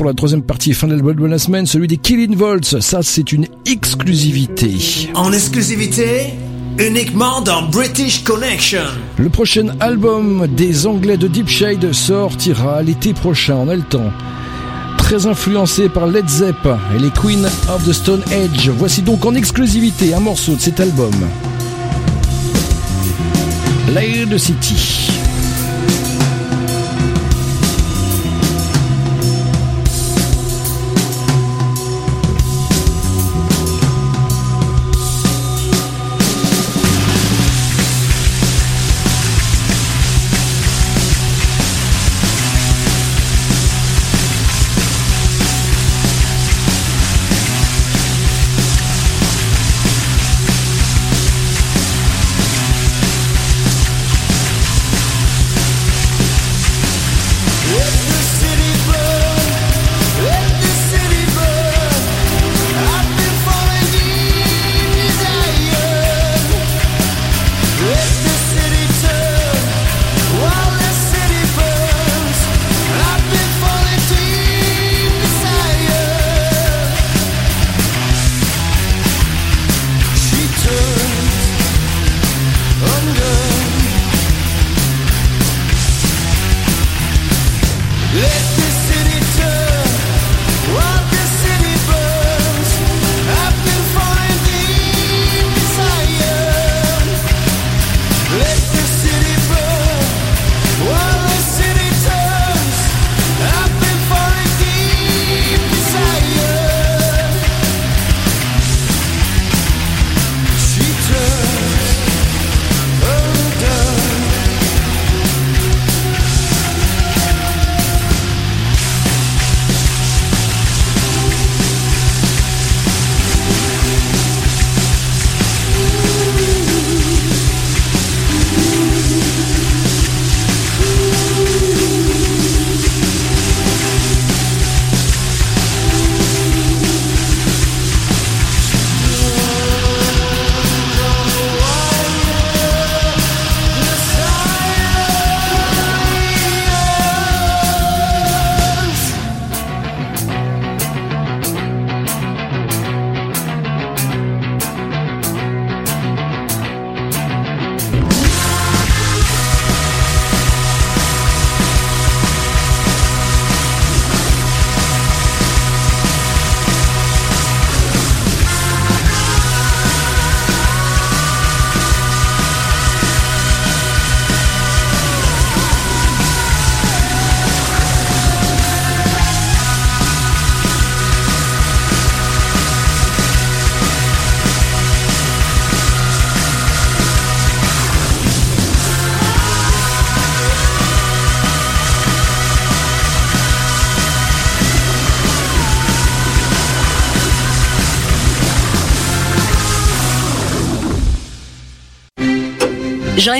Pour 0.01 0.07
la 0.07 0.15
troisième 0.15 0.41
partie, 0.41 0.73
fin 0.73 0.87
de 0.87 0.93
l'album 0.93 1.15
de 1.15 1.27
la 1.27 1.37
semaine, 1.37 1.67
celui 1.67 1.87
des 1.87 1.97
Killing 1.97 2.35
Volts. 2.35 2.79
Ça, 2.81 3.03
c'est 3.03 3.31
une 3.33 3.45
exclusivité. 3.67 5.11
En 5.13 5.31
exclusivité, 5.31 6.33
uniquement 6.79 7.39
dans 7.41 7.69
British 7.69 8.23
Connection. 8.23 8.81
Le 9.19 9.29
prochain 9.29 9.67
album 9.79 10.47
des 10.57 10.87
Anglais 10.87 11.17
de 11.17 11.27
Deep 11.27 11.47
Shade 11.47 11.93
sortira 11.93 12.81
l'été 12.81 13.13
prochain, 13.13 13.57
on 13.57 13.67
a 13.67 13.75
le 13.75 13.83
temps. 13.83 14.11
Très 14.97 15.27
influencé 15.27 15.87
par 15.87 16.07
Led 16.07 16.27
Zepp 16.27 16.67
et 16.95 16.99
les 16.99 17.11
Queen 17.11 17.45
of 17.69 17.87
the 17.87 17.93
Stone 17.93 18.23
Age. 18.31 18.69
Voici 18.69 19.03
donc 19.03 19.23
en 19.23 19.35
exclusivité 19.35 20.15
un 20.15 20.19
morceau 20.19 20.55
de 20.55 20.61
cet 20.61 20.79
album. 20.79 21.13
Laird 23.93 24.35
City. 24.39 25.20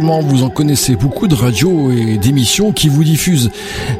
Vous 0.00 0.42
en 0.42 0.48
connaissez 0.48 0.96
beaucoup 0.96 1.28
de 1.28 1.34
radios 1.34 1.90
et 1.90 2.16
d'émissions 2.16 2.72
qui 2.72 2.88
vous 2.88 3.04
diffusent 3.04 3.50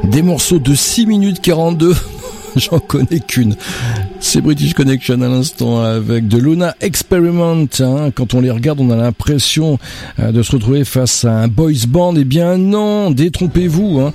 des 0.05 0.23
morceaux 0.23 0.59
de 0.59 0.75
6 0.75 1.05
minutes 1.07 1.41
42. 1.43 1.95
J'en 2.57 2.79
connais 2.79 3.21
qu'une. 3.21 3.57
C'est 4.19 4.41
British 4.41 4.73
Connection 4.73 5.21
à 5.21 5.29
l'instant 5.29 5.83
avec 5.83 6.29
de 6.29 6.39
Luna 6.39 6.75
Experiment. 6.81 7.67
hein. 7.81 8.11
Quand 8.15 8.33
on 8.33 8.41
les 8.41 8.51
regarde, 8.51 8.81
on 8.81 8.91
a 8.91 8.97
l'impression 8.97 9.79
euh, 10.19 10.33
de 10.33 10.43
se 10.43 10.53
retrouver 10.53 10.85
face 10.85 11.27
à 11.27 11.33
un 11.33 11.49
boys 11.49 11.87
band. 11.89 12.15
Eh 12.17 12.25
bien 12.25 12.57
non, 12.57 13.11
détrompez-vous. 13.11 14.01
Hein. 14.01 14.13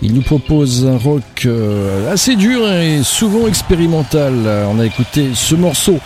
Il 0.00 0.14
nous 0.14 0.22
propose 0.22 0.86
un 0.86 0.96
rock 0.96 1.22
euh, 1.44 2.10
assez 2.12 2.36
dur 2.36 2.66
et 2.72 3.02
souvent 3.02 3.46
expérimental. 3.46 4.32
On 4.70 4.80
a 4.80 4.86
écouté 4.86 5.28
ce 5.34 5.54
morceau 5.54 5.98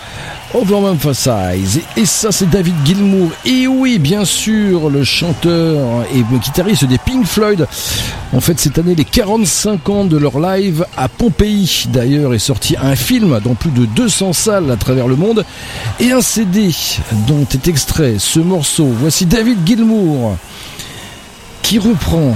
Over 0.56 0.80
Memphasize 0.80 1.82
et 1.98 2.06
ça 2.06 2.32
c'est 2.32 2.48
David 2.48 2.74
Gilmour. 2.82 3.30
Et 3.44 3.66
oui, 3.66 3.98
bien 3.98 4.24
sûr, 4.24 4.88
le 4.88 5.04
chanteur 5.04 6.06
et 6.14 6.24
le 6.30 6.38
guitariste 6.38 6.86
des 6.86 6.96
Pink 6.96 7.26
Floyd. 7.26 7.66
En 8.32 8.40
fait, 8.40 8.58
cette 8.58 8.78
année, 8.78 8.94
les 8.94 9.04
45 9.04 9.88
ans 9.90 10.04
de 10.06 10.16
leur 10.16 10.40
live 10.40 10.86
à 10.96 11.10
Pompéi. 11.10 11.84
D'ailleurs, 11.90 12.32
est 12.32 12.38
sorti 12.38 12.74
un 12.80 12.96
film 12.96 13.38
dans 13.44 13.54
plus 13.54 13.70
de 13.70 13.84
200 13.84 14.32
salles 14.32 14.70
à 14.70 14.76
travers 14.76 15.08
le 15.08 15.16
monde 15.16 15.44
et 16.00 16.10
un 16.10 16.22
CD 16.22 16.70
dont 17.28 17.46
est 17.52 17.68
extrait 17.68 18.14
ce 18.18 18.40
morceau. 18.40 18.86
Voici 18.86 19.26
David 19.26 19.58
Gilmour 19.66 20.38
qui 21.60 21.78
reprend 21.78 22.34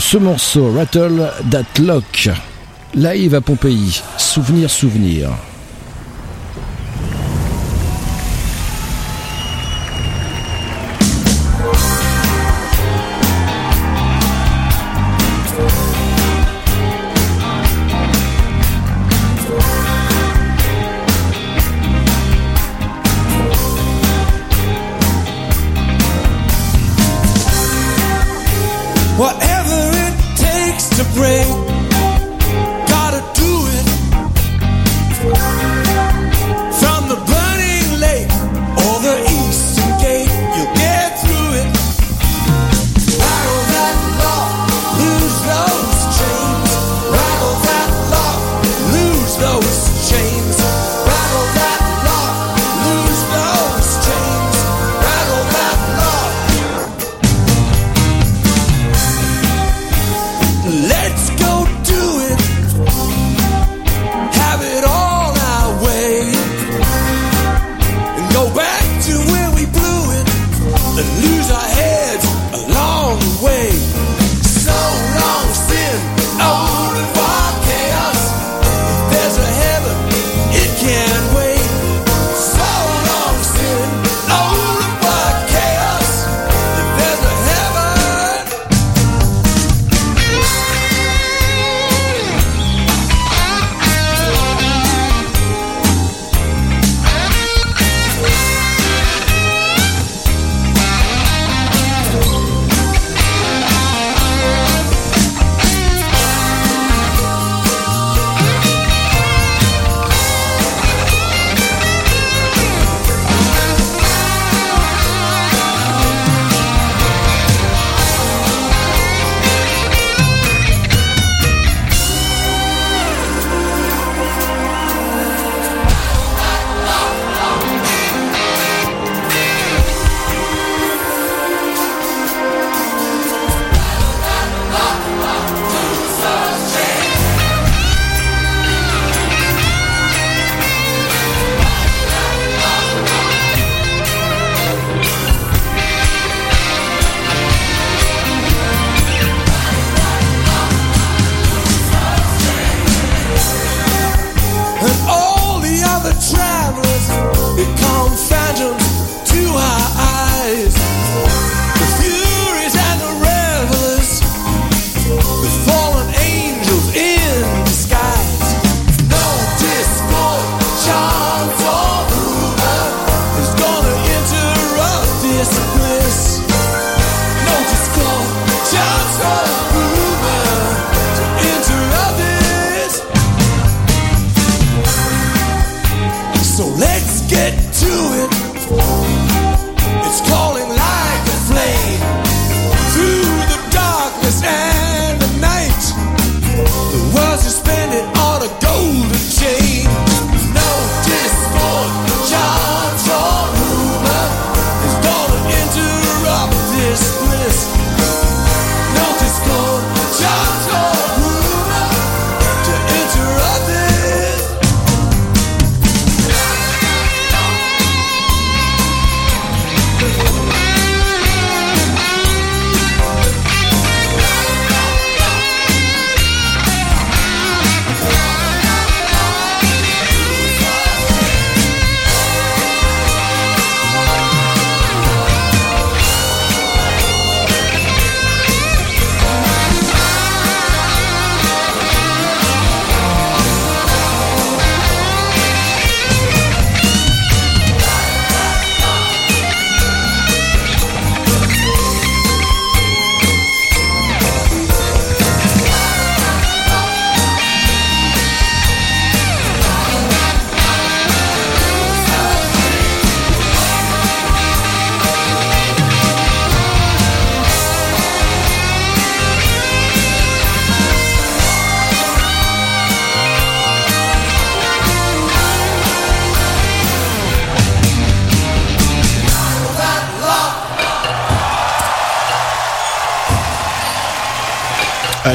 ce 0.00 0.16
morceau 0.16 0.72
Rattle 0.72 1.30
That 1.52 1.80
Lock 1.80 2.30
live 2.96 3.36
à 3.36 3.40
Pompéi. 3.40 4.02
Souvenir, 4.18 4.68
souvenir. 4.68 5.30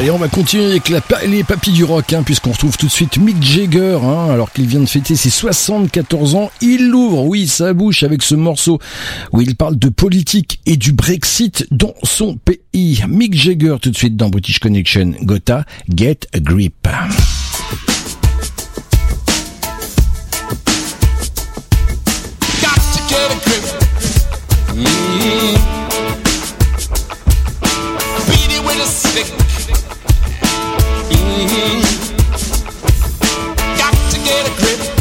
Allez, 0.00 0.10
on 0.10 0.16
va 0.16 0.28
continuer 0.28 0.64
avec 0.64 0.90
les 1.26 1.44
papilles 1.44 1.74
du 1.74 1.84
rock, 1.84 2.14
hein, 2.14 2.22
puisqu'on 2.22 2.52
retrouve 2.52 2.74
tout 2.78 2.86
de 2.86 2.90
suite 2.90 3.18
Mick 3.18 3.42
Jagger, 3.42 3.98
hein, 4.02 4.30
alors 4.30 4.50
qu'il 4.50 4.66
vient 4.66 4.80
de 4.80 4.86
fêter 4.86 5.14
ses 5.14 5.28
74 5.28 6.36
ans. 6.36 6.50
Il 6.62 6.94
ouvre, 6.94 7.24
oui, 7.24 7.46
sa 7.46 7.74
bouche 7.74 8.02
avec 8.02 8.22
ce 8.22 8.34
morceau 8.34 8.78
où 9.32 9.42
il 9.42 9.56
parle 9.56 9.78
de 9.78 9.90
politique 9.90 10.60
et 10.64 10.78
du 10.78 10.92
Brexit 10.92 11.66
dans 11.70 11.92
son 12.02 12.38
pays. 12.38 13.04
Mick 13.10 13.34
Jagger, 13.34 13.76
tout 13.82 13.90
de 13.90 13.96
suite 13.96 14.16
dans 14.16 14.30
British 14.30 14.58
Connection. 14.58 15.12
Gotha, 15.20 15.66
get 15.94 16.20
a 16.32 16.40
grip. 16.40 16.88
Got 33.78 33.94
to 34.10 34.18
get 34.18 34.48
a 34.48 34.52
grip. 34.56 34.99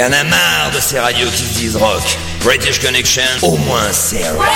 y 0.00 0.02
en 0.02 0.12
a 0.12 0.24
marre 0.24 0.70
de 0.74 0.80
ces 0.80 0.98
radios 0.98 1.28
qui 1.28 1.44
se 1.44 1.58
disent 1.58 1.76
rock. 1.76 2.18
British 2.42 2.80
Connection, 2.80 3.22
au 3.42 3.58
moins 3.58 3.92
c'est 3.92 4.30
rock. 4.30 4.46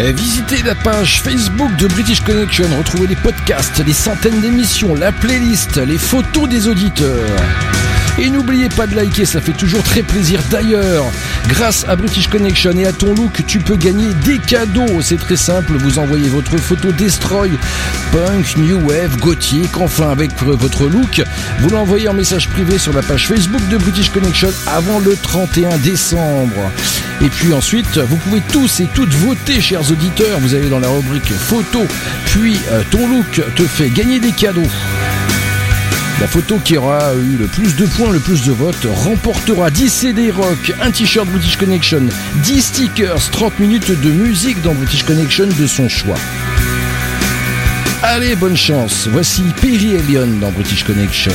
Eh, 0.00 0.12
visitez 0.12 0.62
la 0.64 0.74
page 0.74 1.20
Facebook 1.22 1.76
de 1.76 1.86
British 1.86 2.22
Connection, 2.22 2.66
retrouvez 2.76 3.06
les 3.06 3.14
podcasts, 3.14 3.78
les 3.86 3.92
centaines 3.92 4.40
d'émissions, 4.40 4.96
la 4.96 5.12
playlist, 5.12 5.76
les 5.76 5.98
photos 5.98 6.48
des 6.48 6.66
auditeurs. 6.66 7.38
Et 8.18 8.28
n'oubliez 8.28 8.68
pas 8.68 8.86
de 8.86 8.94
liker, 8.94 9.24
ça 9.24 9.40
fait 9.40 9.52
toujours 9.52 9.82
très 9.82 10.02
plaisir. 10.02 10.40
D'ailleurs, 10.50 11.04
grâce 11.48 11.84
à 11.88 11.96
British 11.96 12.28
Connection 12.28 12.72
et 12.72 12.86
à 12.86 12.92
ton 12.92 13.14
look, 13.14 13.44
tu 13.46 13.58
peux 13.58 13.76
gagner 13.76 14.12
des 14.24 14.38
cadeaux. 14.38 15.00
C'est 15.00 15.18
très 15.18 15.36
simple, 15.36 15.72
vous 15.74 15.98
envoyez 15.98 16.28
votre 16.28 16.56
photo 16.58 16.92
Destroy, 16.92 17.50
Punk, 18.12 18.56
New 18.56 18.78
Wave, 18.88 19.16
Gothic, 19.18 19.76
enfin 19.78 20.10
avec 20.10 20.30
votre 20.42 20.86
look. 20.86 21.22
Vous 21.60 21.70
l'envoyez 21.70 22.08
en 22.08 22.14
message 22.14 22.48
privé 22.48 22.78
sur 22.78 22.92
la 22.92 23.02
page 23.02 23.28
Facebook 23.28 23.66
de 23.68 23.76
British 23.76 24.10
Connection 24.10 24.50
avant 24.66 24.98
le 24.98 25.16
31 25.16 25.78
décembre. 25.78 26.70
Et 27.20 27.28
puis 27.28 27.52
ensuite, 27.52 27.98
vous 27.98 28.16
pouvez 28.16 28.42
tous 28.52 28.80
et 28.80 28.88
toutes 28.94 29.14
voter, 29.14 29.60
chers 29.60 29.90
auditeurs. 29.90 30.40
Vous 30.40 30.54
avez 30.54 30.68
dans 30.68 30.80
la 30.80 30.88
rubrique 30.88 31.32
photo, 31.32 31.86
puis 32.26 32.58
euh, 32.70 32.82
ton 32.90 33.08
look 33.08 33.40
te 33.54 33.62
fait 33.62 33.90
gagner 33.90 34.18
des 34.18 34.32
cadeaux. 34.32 34.68
La 36.22 36.28
photo 36.28 36.60
qui 36.64 36.76
aura 36.76 37.14
eu 37.14 37.36
le 37.36 37.48
plus 37.48 37.74
de 37.74 37.84
points, 37.84 38.12
le 38.12 38.20
plus 38.20 38.44
de 38.44 38.52
votes, 38.52 38.86
remportera 39.04 39.70
10 39.72 39.88
CD 39.90 40.30
rock, 40.30 40.72
un 40.80 40.92
t-shirt 40.92 41.26
British 41.26 41.56
Connection, 41.56 42.02
10 42.44 42.62
stickers, 42.62 43.30
30 43.32 43.58
minutes 43.58 43.90
de 43.90 44.10
musique 44.12 44.62
dans 44.62 44.72
British 44.72 45.02
Connection 45.02 45.48
de 45.48 45.66
son 45.66 45.88
choix. 45.88 46.14
Allez, 48.04 48.36
bonne 48.36 48.56
chance. 48.56 49.08
Voici 49.10 49.42
Perry 49.60 49.96
Ellion 49.96 50.28
dans 50.40 50.52
British 50.52 50.84
Connection. 50.84 51.32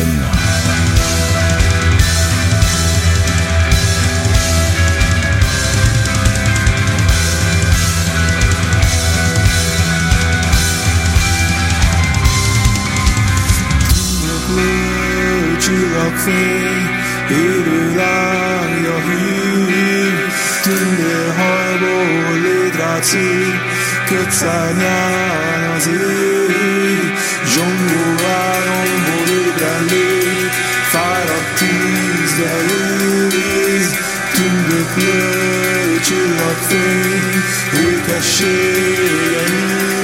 szél, 16.28 16.90
élő 17.30 17.96
lánya 17.96 18.98
hű, 19.08 19.66
tündér 20.64 21.34
hajból 21.38 22.40
lédrád 22.42 23.04
szél, 23.04 23.62
kötszárnyán 24.08 25.72
az 25.76 25.88
ég, 25.88 27.14
zsongó 27.54 28.06
álomból 28.44 29.28
ébren 29.30 29.86
lég, 29.90 30.50
fáradt 30.92 31.58
tízbe 31.58 32.54
őriz, 32.80 33.90
tündök 34.34 34.96
nő, 34.96 36.00
csillagfény, 36.00 37.44
ékessége 37.88 39.44
nyíl. 39.50 39.97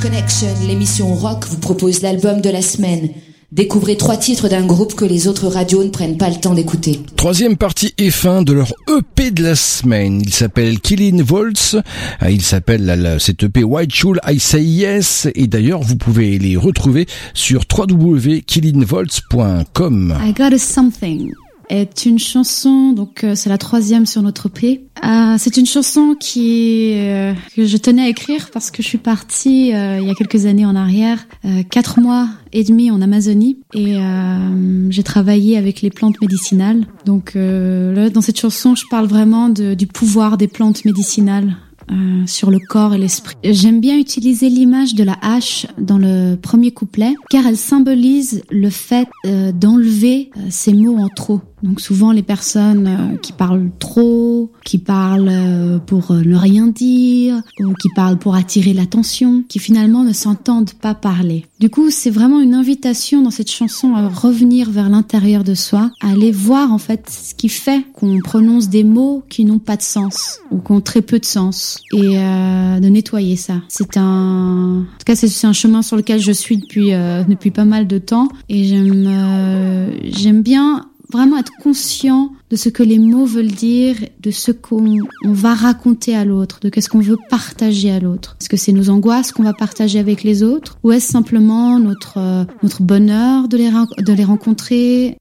Connection, 0.00 0.48
l'émission 0.66 1.14
rock 1.14 1.44
vous 1.48 1.58
propose 1.58 2.02
l'album 2.02 2.40
de 2.40 2.50
la 2.50 2.62
semaine. 2.62 3.08
Découvrez 3.50 3.96
trois 3.96 4.16
titres 4.16 4.48
d'un 4.48 4.66
groupe 4.66 4.94
que 4.94 5.04
les 5.04 5.26
autres 5.26 5.48
radios 5.48 5.82
ne 5.82 5.88
prennent 5.88 6.18
pas 6.18 6.28
le 6.28 6.36
temps 6.36 6.54
d'écouter. 6.54 7.00
Troisième 7.16 7.56
partie 7.56 7.94
et 7.98 8.10
fin 8.10 8.42
de 8.42 8.52
leur 8.52 8.72
EP 8.88 9.30
de 9.30 9.42
la 9.42 9.56
semaine. 9.56 10.20
Il 10.24 10.32
s'appelle 10.32 10.80
Killing 10.80 11.22
Volts. 11.22 11.76
Ah, 12.20 12.30
Il 12.30 12.42
s'appelle 12.42 13.16
cet 13.18 13.42
EP 13.42 13.64
White 13.64 13.94
Should 13.94 14.20
I 14.26 14.38
Say 14.38 14.62
Yes. 14.62 15.28
Et 15.34 15.46
d'ailleurs, 15.46 15.82
vous 15.82 15.96
pouvez 15.96 16.38
les 16.38 16.56
retrouver 16.56 17.06
sur 17.34 17.62
www.killingvolts.com. 17.76 20.18
I 20.22 20.32
Got 20.32 20.54
a 20.54 20.58
Something 20.58 21.32
est 21.68 22.06
une 22.06 22.18
chanson, 22.18 22.92
donc 22.92 23.24
euh, 23.24 23.34
c'est 23.34 23.48
la 23.48 23.58
troisième 23.58 24.06
sur 24.06 24.22
notre 24.22 24.46
EP. 24.46 24.84
Euh, 25.04 25.36
c'est 25.38 25.56
une 25.56 25.66
chanson 25.66 26.16
qui 26.18 26.92
euh, 26.94 27.32
que 27.54 27.66
je 27.66 27.76
tenais 27.76 28.02
à 28.02 28.08
écrire 28.08 28.50
parce 28.52 28.70
que 28.70 28.82
je 28.82 28.88
suis 28.88 28.98
partie 28.98 29.72
euh, 29.74 29.98
il 30.00 30.08
y 30.08 30.10
a 30.10 30.14
quelques 30.14 30.46
années 30.46 30.66
en 30.66 30.74
arrière, 30.76 31.26
euh, 31.44 31.62
quatre 31.70 32.00
mois 32.00 32.28
et 32.52 32.64
demi 32.64 32.90
en 32.90 33.00
Amazonie 33.00 33.58
et 33.74 33.96
euh, 33.98 34.90
j'ai 34.90 35.02
travaillé 35.02 35.56
avec 35.56 35.82
les 35.82 35.90
plantes 35.90 36.20
médicinales. 36.20 36.86
Donc 37.04 37.32
là, 37.34 38.10
dans 38.10 38.20
cette 38.22 38.40
chanson, 38.40 38.74
je 38.74 38.84
parle 38.90 39.06
vraiment 39.06 39.48
de- 39.48 39.74
du 39.74 39.86
pouvoir 39.86 40.36
des 40.38 40.48
plantes 40.48 40.84
médicinales 40.84 41.56
euh, 41.90 42.22
sur 42.26 42.50
le 42.50 42.58
corps 42.58 42.92
et 42.94 42.98
l'esprit. 42.98 43.34
J'aime 43.44 43.80
bien 43.80 43.96
utiliser 43.96 44.50
l'image 44.50 44.94
de 44.94 45.04
la 45.04 45.16
hache 45.22 45.66
dans 45.78 45.96
le 45.96 46.34
premier 46.36 46.70
couplet, 46.70 47.14
car 47.30 47.46
elle 47.46 47.56
symbolise 47.56 48.42
le 48.50 48.68
fait 48.68 49.08
euh, 49.24 49.52
d'enlever 49.52 50.30
ces 50.50 50.74
mots 50.74 50.98
en 50.98 51.08
trop. 51.08 51.40
Donc 51.62 51.80
souvent 51.80 52.12
les 52.12 52.22
personnes 52.22 52.86
euh, 52.86 53.16
qui 53.16 53.32
parlent 53.32 53.70
trop, 53.78 54.52
qui 54.64 54.78
parlent 54.78 55.28
euh, 55.30 55.78
pour 55.78 56.10
euh, 56.10 56.22
ne 56.22 56.36
rien 56.36 56.66
dire, 56.66 57.42
ou 57.60 57.74
qui 57.74 57.88
parlent 57.94 58.18
pour 58.18 58.34
attirer 58.34 58.72
l'attention, 58.72 59.44
qui 59.48 59.58
finalement 59.58 60.04
ne 60.04 60.12
s'entendent 60.12 60.72
pas 60.72 60.94
parler. 60.94 61.46
Du 61.60 61.70
coup, 61.70 61.90
c'est 61.90 62.10
vraiment 62.10 62.40
une 62.40 62.54
invitation 62.54 63.22
dans 63.22 63.30
cette 63.30 63.50
chanson 63.50 63.94
à 63.94 64.08
revenir 64.08 64.70
vers 64.70 64.88
l'intérieur 64.88 65.42
de 65.42 65.54
soi, 65.54 65.90
à 66.00 66.10
aller 66.12 66.30
voir 66.30 66.72
en 66.72 66.78
fait 66.78 67.10
ce 67.10 67.34
qui 67.34 67.48
fait 67.48 67.84
qu'on 67.94 68.20
prononce 68.20 68.68
des 68.68 68.84
mots 68.84 69.24
qui 69.28 69.44
n'ont 69.44 69.58
pas 69.58 69.76
de 69.76 69.82
sens 69.82 70.40
ou 70.50 70.58
qui 70.58 70.72
ont 70.72 70.80
très 70.80 71.02
peu 71.02 71.18
de 71.18 71.24
sens 71.24 71.78
et 71.92 72.18
euh, 72.18 72.80
de 72.80 72.88
nettoyer 72.88 73.36
ça. 73.36 73.54
C'est 73.68 73.96
un, 73.96 74.80
en 74.80 74.98
tout 74.98 75.04
cas, 75.04 75.16
c'est 75.16 75.46
un 75.46 75.52
chemin 75.52 75.82
sur 75.82 75.96
lequel 75.96 76.20
je 76.20 76.32
suis 76.32 76.58
depuis 76.58 76.92
euh, 76.92 77.24
depuis 77.24 77.50
pas 77.50 77.64
mal 77.64 77.86
de 77.86 77.98
temps 77.98 78.28
et 78.48 78.64
j'aime 78.64 79.04
euh, 79.06 79.90
j'aime 80.04 80.42
bien 80.42 80.87
vraiment 81.12 81.38
être 81.38 81.52
conscient 81.62 82.32
de 82.50 82.56
ce 82.56 82.68
que 82.68 82.82
les 82.82 82.98
mots 82.98 83.26
veulent 83.26 83.46
dire, 83.46 83.96
de 84.20 84.30
ce 84.30 84.52
qu'on 84.52 84.98
on 85.24 85.32
va 85.32 85.54
raconter 85.54 86.14
à 86.14 86.24
l'autre, 86.24 86.60
de 86.60 86.68
qu'est-ce 86.68 86.88
qu'on 86.88 87.00
veut 87.00 87.18
partager 87.30 87.90
à 87.90 88.00
l'autre. 88.00 88.36
Est-ce 88.40 88.48
que 88.48 88.56
c'est 88.56 88.72
nos 88.72 88.90
angoisses 88.90 89.32
qu'on 89.32 89.42
va 89.42 89.54
partager 89.54 89.98
avec 89.98 90.22
les 90.22 90.42
autres 90.42 90.78
ou 90.82 90.92
est-ce 90.92 91.10
simplement 91.10 91.78
notre 91.78 92.18
euh, 92.18 92.44
notre 92.62 92.82
bonheur 92.82 93.48
de 93.48 93.56
les 93.56 93.70
de 93.70 94.12
les 94.12 94.24
rencontrer? 94.24 95.18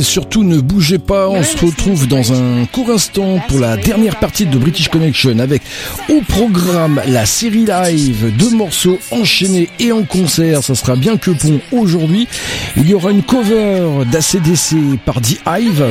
Surtout 0.00 0.44
ne 0.44 0.60
bougez 0.60 0.98
pas, 0.98 1.28
on 1.28 1.42
se 1.42 1.56
retrouve 1.64 2.06
dans 2.06 2.32
un 2.32 2.66
court 2.66 2.90
instant 2.90 3.38
pour 3.48 3.58
la 3.58 3.76
dernière 3.76 4.18
partie 4.18 4.46
de 4.46 4.58
British 4.58 4.88
Connection 4.88 5.38
avec 5.38 5.62
au 6.08 6.20
programme 6.20 7.00
la 7.06 7.24
série 7.26 7.64
live, 7.64 8.32
deux 8.36 8.50
morceaux 8.50 8.98
enchaînés 9.10 9.68
et 9.78 9.92
en 9.92 10.02
concert, 10.02 10.62
ça 10.62 10.74
sera 10.74 10.96
bien 10.96 11.16
que 11.16 11.30
bon 11.30 11.60
aujourd'hui. 11.72 12.28
Il 12.76 12.88
y 12.88 12.94
aura 12.94 13.10
une 13.10 13.22
cover 13.22 14.04
d'ACDC 14.10 14.98
par 15.04 15.20
The 15.20 15.38
Hive. 15.46 15.84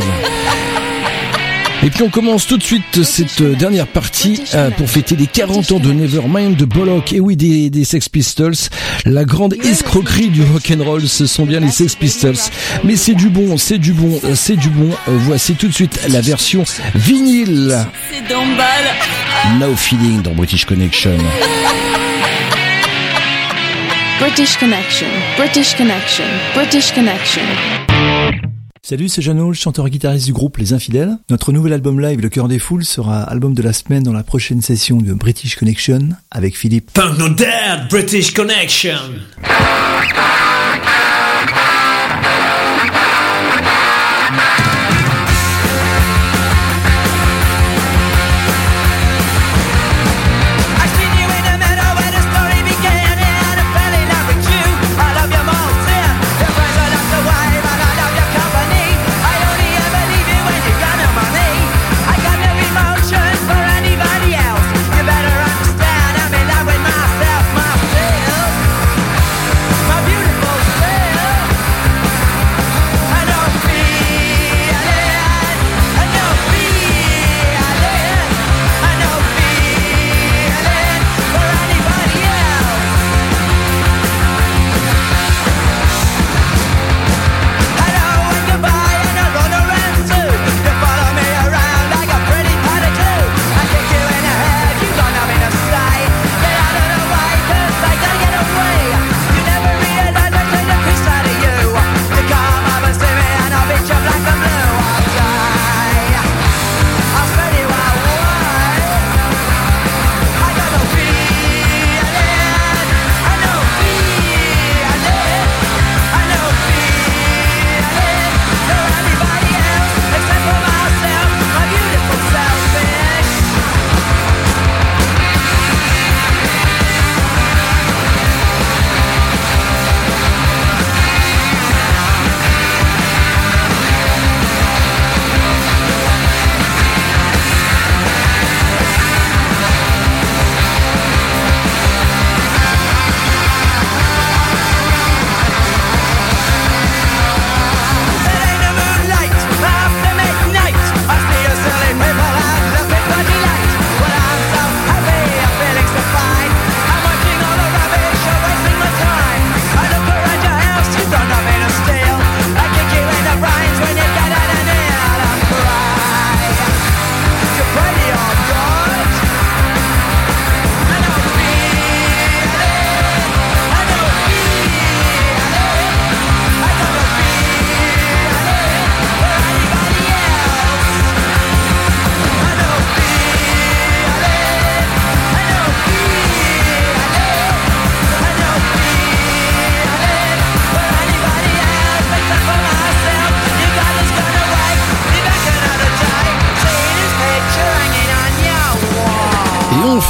Et 1.83 1.89
puis 1.91 2.01
on 2.01 2.09
commence 2.09 2.47
tout 2.47 2.57
de 2.57 2.63
suite 2.63 3.03
cette 3.03 3.43
dernière 3.43 3.85
partie 3.85 4.41
euh, 4.55 4.71
pour 4.71 4.89
fêter 4.89 5.15
les 5.15 5.27
40 5.27 5.71
ans 5.73 5.79
de 5.79 5.91
Nevermind 5.91 6.55
de 6.55 6.65
Bollock 6.65 7.13
et 7.13 7.19
oui 7.19 7.35
des 7.35 7.83
Sex 7.83 8.09
Pistols. 8.09 8.55
La 9.05 9.23
grande 9.23 9.53
escroquerie 9.63 10.29
du 10.29 10.41
rock'n'roll, 10.41 11.07
ce 11.07 11.27
sont 11.27 11.45
bien 11.45 11.59
les 11.59 11.69
Sex 11.69 11.93
Pistols. 11.95 12.37
Mais 12.83 12.95
c'est 12.95 13.13
du 13.13 13.29
bon, 13.29 13.55
c'est 13.55 13.77
du 13.77 13.93
bon, 13.93 14.19
euh, 14.23 14.33
c'est 14.33 14.55
du 14.55 14.69
bon. 14.69 14.89
Euh, 15.07 15.17
Voici 15.19 15.53
tout 15.53 15.67
de 15.67 15.73
suite 15.73 15.99
la 16.09 16.21
version 16.21 16.63
vinyle. 16.95 17.85
No 19.59 19.75
Feeling 19.75 20.23
dans 20.23 20.31
British 20.31 20.65
Connection. 20.65 21.17
British 24.19 24.57
Connection, 24.57 25.07
British 25.37 25.75
Connection, 25.75 26.23
British 26.55 26.91
Connection. 26.93 27.43
Salut, 28.87 29.09
c'est 29.09 29.23
Jeannot, 29.23 29.47
le 29.47 29.55
chanteur 29.55 29.87
et 29.87 29.89
guitariste 29.89 30.27
du 30.27 30.31
groupe 30.31 30.57
Les 30.57 30.71
Infidèles. 30.71 31.17
Notre 31.31 31.51
nouvel 31.51 31.73
album 31.73 31.99
live 31.99 32.21
Le 32.21 32.29
Cœur 32.29 32.47
des 32.47 32.59
Foules 32.59 32.85
sera 32.85 33.23
album 33.23 33.55
de 33.55 33.63
la 33.63 33.73
semaine 33.73 34.03
dans 34.03 34.13
la 34.13 34.21
prochaine 34.21 34.61
session 34.61 34.97
de 34.97 35.11
British 35.11 35.55
Connection 35.55 36.09
avec 36.29 36.55
Philippe. 36.55 36.91
Punk 36.93 37.17
No 37.17 37.29
Dead, 37.29 37.89
British 37.89 38.31
Connection. 38.31 38.99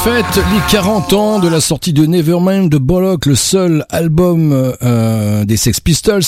Fête 0.06 0.36
les 0.36 0.60
40 0.70 1.12
ans 1.14 1.38
de 1.40 1.48
la 1.48 1.60
sortie 1.60 1.92
de 1.92 2.06
Nevermind 2.06 2.70
de 2.70 2.78
Bollock, 2.78 3.26
le 3.26 3.34
seul 3.34 3.84
album 3.90 4.52
euh, 4.52 5.44
des 5.44 5.56
Sex 5.56 5.80
Pistols, 5.80 6.22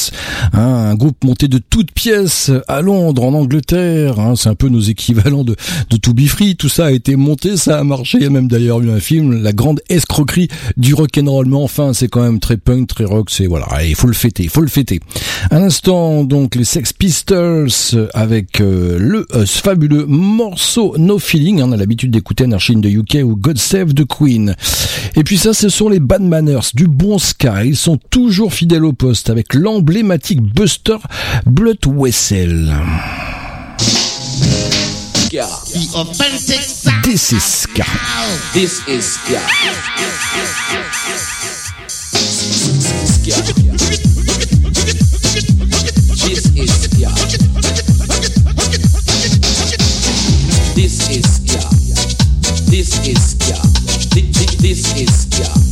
hein, 0.53 0.78
un 0.89 0.95
groupe 0.95 1.23
monté 1.25 1.49
de 1.49 1.59
toutes 1.59 1.93
pièces 1.93 2.51
à 2.67 2.81
Londres, 2.81 3.25
en 3.25 3.35
Angleterre. 3.35 4.19
hein, 4.19 4.35
c'est 4.37 4.49
un 4.49 4.55
peu 4.55 4.69
nos 4.69 4.81
équivalents 4.81 5.45
de, 5.45 5.57
de 5.91 5.97
To 5.97 6.13
Be 6.13 6.27
Free. 6.27 6.57
Tout 6.57 6.69
ça 6.69 6.87
a 6.87 6.91
été 6.91 7.17
monté, 7.17 7.57
ça 7.57 7.79
a 7.79 7.85
marché. 7.85 8.19
Il 8.21 8.25
y 8.25 8.27
a 8.27 8.31
même 8.31 8.49
d'ailleurs 8.49 8.81
eu 8.81 8.91
un 8.91 9.01
film, 9.01 9.43
La 9.43 9.53
grande 9.53 9.81
escroquerie 9.89 10.49
du 10.77 10.95
rock'n'roll. 10.95 11.47
Mais 11.47 11.57
enfin, 11.57 11.93
c'est 11.93 12.09
quand 12.09 12.23
même 12.23 12.41
très 12.41 12.57
punk, 12.57 12.89
très 12.89 13.05
rock. 13.05 13.31
C'est 13.31 13.47
voilà, 13.47 13.85
il 13.85 13.95
faut 13.95 14.07
le 14.07 14.13
fêter, 14.15 14.45
il 14.45 14.51
faut 14.51 14.61
le 14.61 14.69
fêter. 14.69 15.01
Un 15.51 15.63
instant, 15.63 16.25
donc 16.25 16.55
les 16.55 16.65
Sex 16.65 16.93
Pistols 16.93 17.69
avec 18.15 18.61
euh, 18.61 18.97
le 18.99 19.27
euh, 19.35 19.47
ce 19.47 19.61
fabuleux 19.61 20.07
morceau 20.07 20.95
No 20.99 21.19
Feeling. 21.19 21.61
hein, 21.61 21.67
on 21.69 21.73
a 21.73 21.77
l'habitude 21.77 22.11
d'écouter 22.11 22.45
Anarchy 22.45 22.75
in 22.75 22.81
the 22.81 22.87
UK 22.87 23.19
ou 23.25 23.37
God 23.37 23.59
Save 23.59 23.95
the 23.95 24.05
Queen. 24.07 24.55
Et 25.17 25.25
puis 25.25 25.39
ça, 25.39 25.53
ce 25.55 25.69
sont 25.69 25.89
les 25.89 26.01
Bad 26.01 26.23
Manners, 26.23 26.61
du 26.75 26.87
bon 26.87 27.19
ska. 27.19 27.65
Ils 27.65 27.77
sont 27.77 27.99
toujours 28.11 28.53
fidèles 28.53 28.85
au 28.85 28.93
poste 28.93 29.31
avec 29.31 29.55
l'emblématique 29.55 30.41
Buster 30.41 30.78
Authentic 35.95 36.63
sound. 36.63 37.05
This 37.05 37.33
is 37.33 37.45
ska. 37.45 37.85
This 38.55 38.89
is 38.89 39.05
ska. 43.15 43.37
This 46.25 46.47
is 46.57 46.71
ska. 46.83 47.11
This 50.75 51.09
is 51.11 51.25
ska. 51.37 51.61
This 52.71 52.91
is 53.07 53.31
ska. 53.31 53.55
Thi- 54.15 54.33
thi- 54.33 54.57
This 54.63 54.93
is. 54.97 55.11
Ska. 55.23 55.68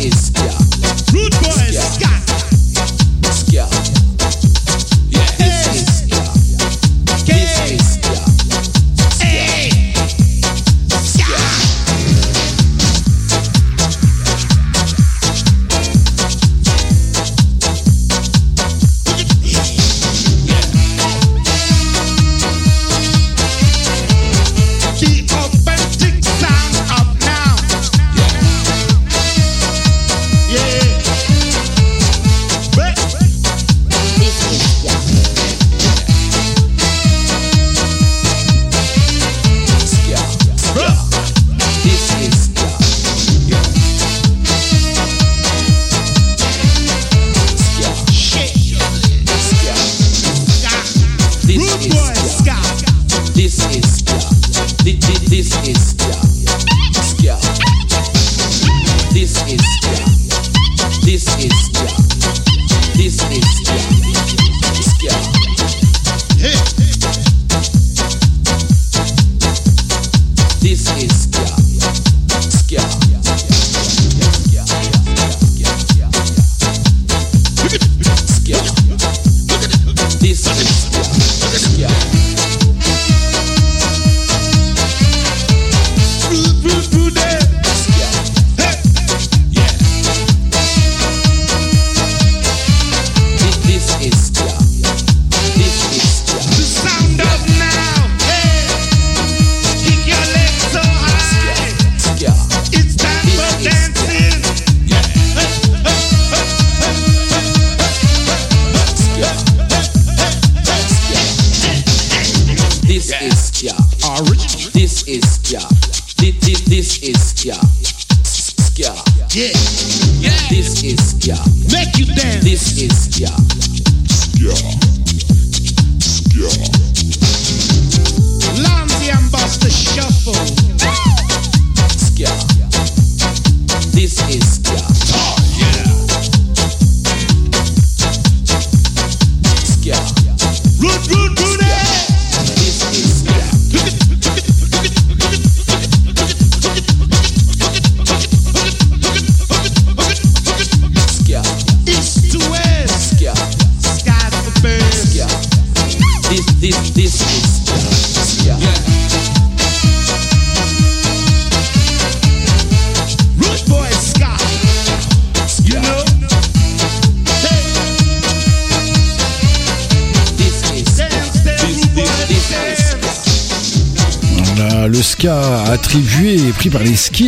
Is 0.00 0.29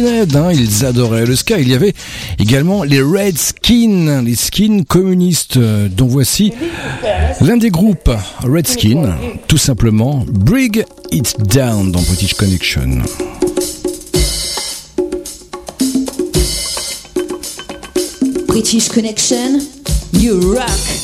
Hein. 0.05 0.53
ils 0.53 0.85
adoraient 0.85 1.27
le 1.27 1.37
ska. 1.37 1.59
Il 1.59 1.69
y 1.69 1.75
avait 1.75 1.95
également 2.39 2.83
les 2.83 3.01
Redskins, 3.01 4.23
les 4.25 4.37
skins 4.37 4.85
communistes, 4.85 5.57
euh, 5.57 5.89
dont 5.89 6.07
voici 6.07 6.53
l'un 7.41 7.57
des 7.57 7.71
groupes 7.71 8.11
Redskin, 8.41 9.17
tout 9.47 9.59
simplement 9.59 10.25
Brig 10.29 10.85
It 11.11 11.35
Down 11.41 11.93
dans 11.93 12.03
British 12.03 12.35
Connection. 12.35 13.03
British 18.49 18.89
Connection, 18.89 19.61
you 20.13 20.55
rock! 20.55 21.02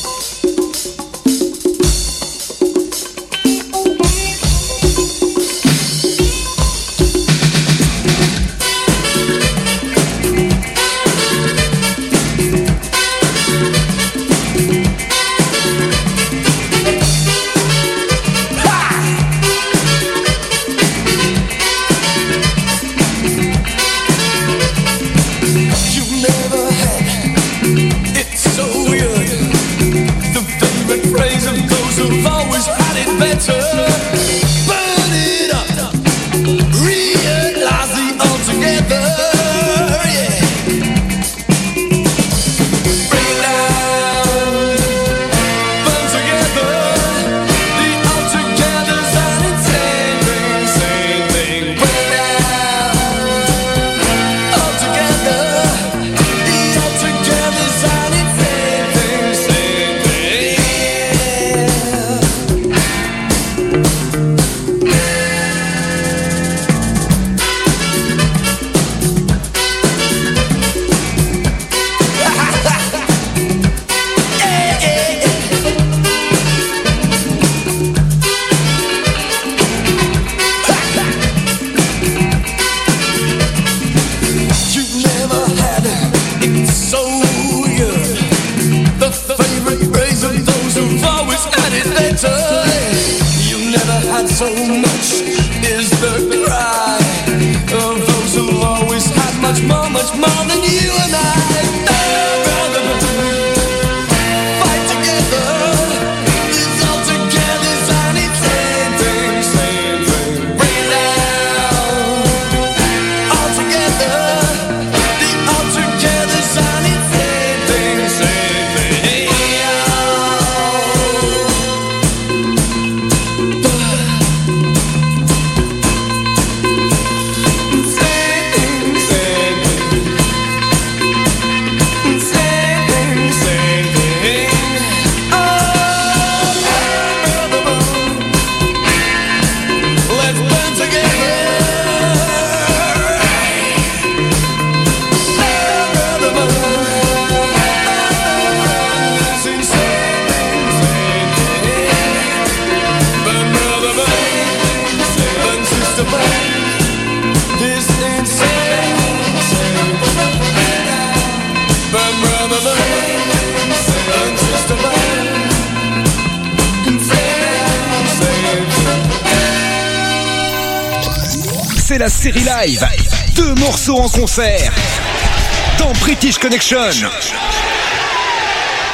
Dans 175.77 175.91
British 175.99 176.37
Connection. 176.37 176.77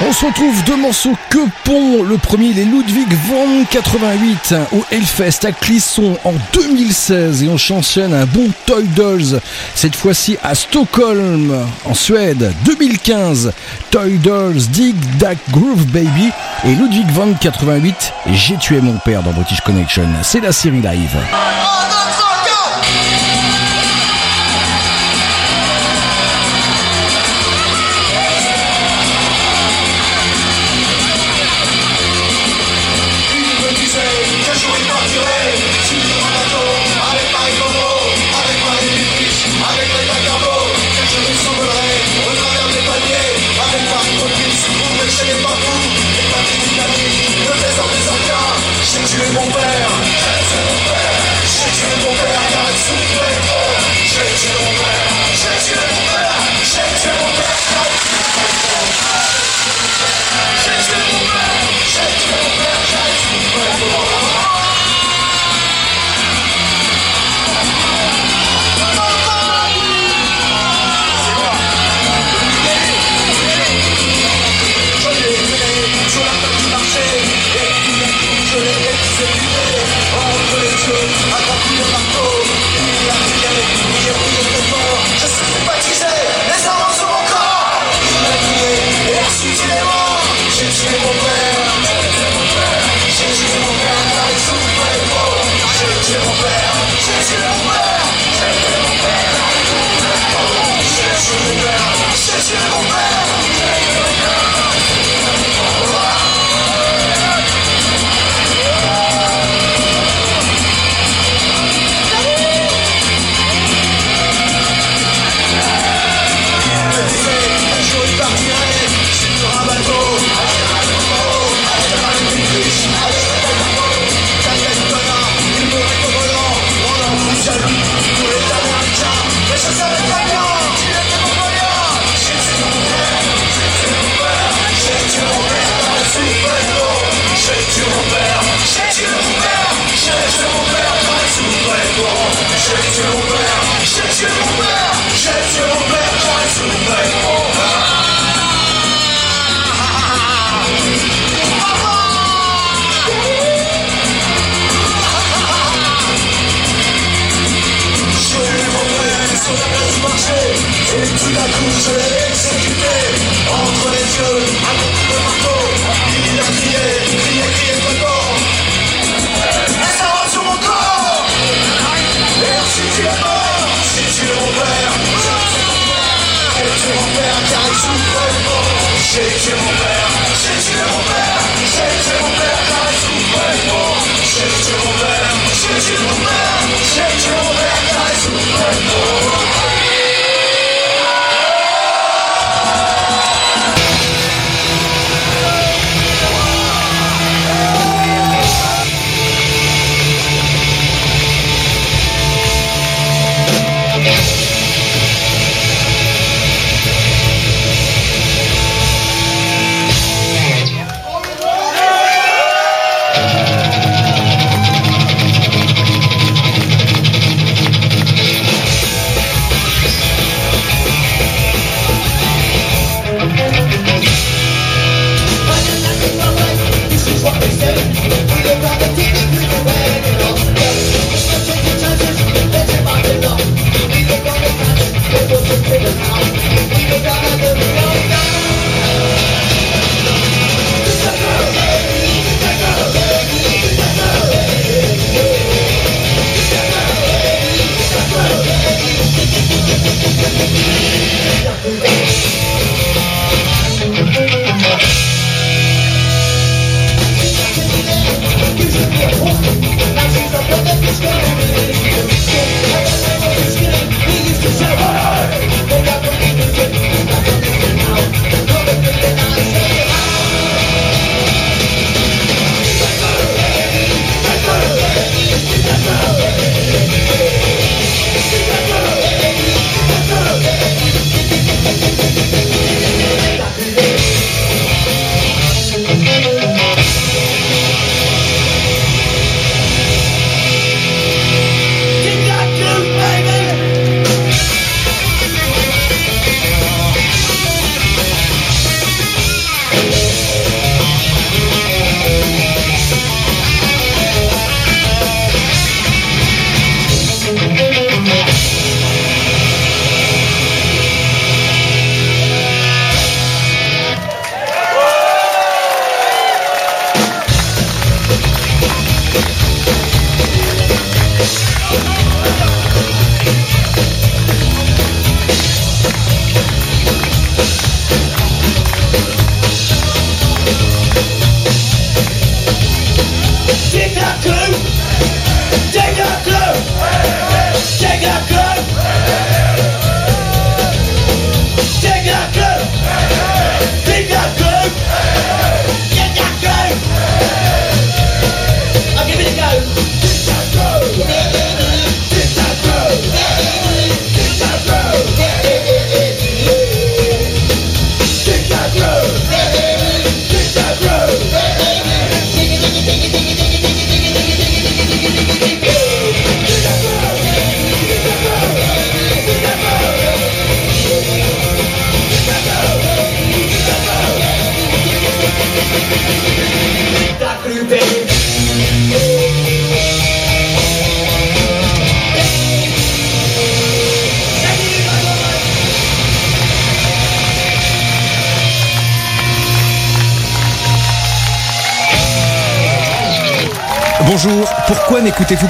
On 0.02 0.12
se 0.12 0.26
retrouve 0.26 0.64
deux 0.64 0.76
morceaux 0.76 1.16
que 1.30 1.38
pont. 1.64 2.02
Le 2.02 2.18
premier, 2.18 2.48
il 2.48 2.58
est 2.58 2.66
Ludwig 2.66 3.14
von 3.28 3.64
88 3.70 4.56
au 4.72 4.84
Hellfest 4.90 5.46
à 5.46 5.52
Clisson 5.52 6.18
en 6.24 6.34
2016 6.54 7.44
et 7.44 7.48
on 7.48 7.58
chansonne 7.58 8.16
un 8.16 8.26
bon 8.26 8.50
Toy 8.66 8.86
Dolls. 8.96 9.40
Cette 9.76 9.96
fois-ci 9.96 10.36
à 10.42 10.56
Stockholm 10.56 11.56
en 11.86 11.94
Suède 11.94 12.52
2015. 12.66 13.54
Toy 13.92 14.18
Dolls 14.18 14.64
Dig 14.72 14.96
That 15.20 15.36
Groove 15.52 15.86
Baby 15.86 16.32
et 16.64 16.74
Ludwig 16.74 17.08
von 17.12 17.36
88 17.40 18.14
J'ai 18.34 18.58
tué 18.58 18.82
mon 18.82 18.98
père 18.98 19.22
dans 19.22 19.32
British 19.32 19.62
Connection. 19.62 20.08
C'est 20.24 20.42
la 20.42 20.52
série 20.52 20.82
live. 20.82 21.16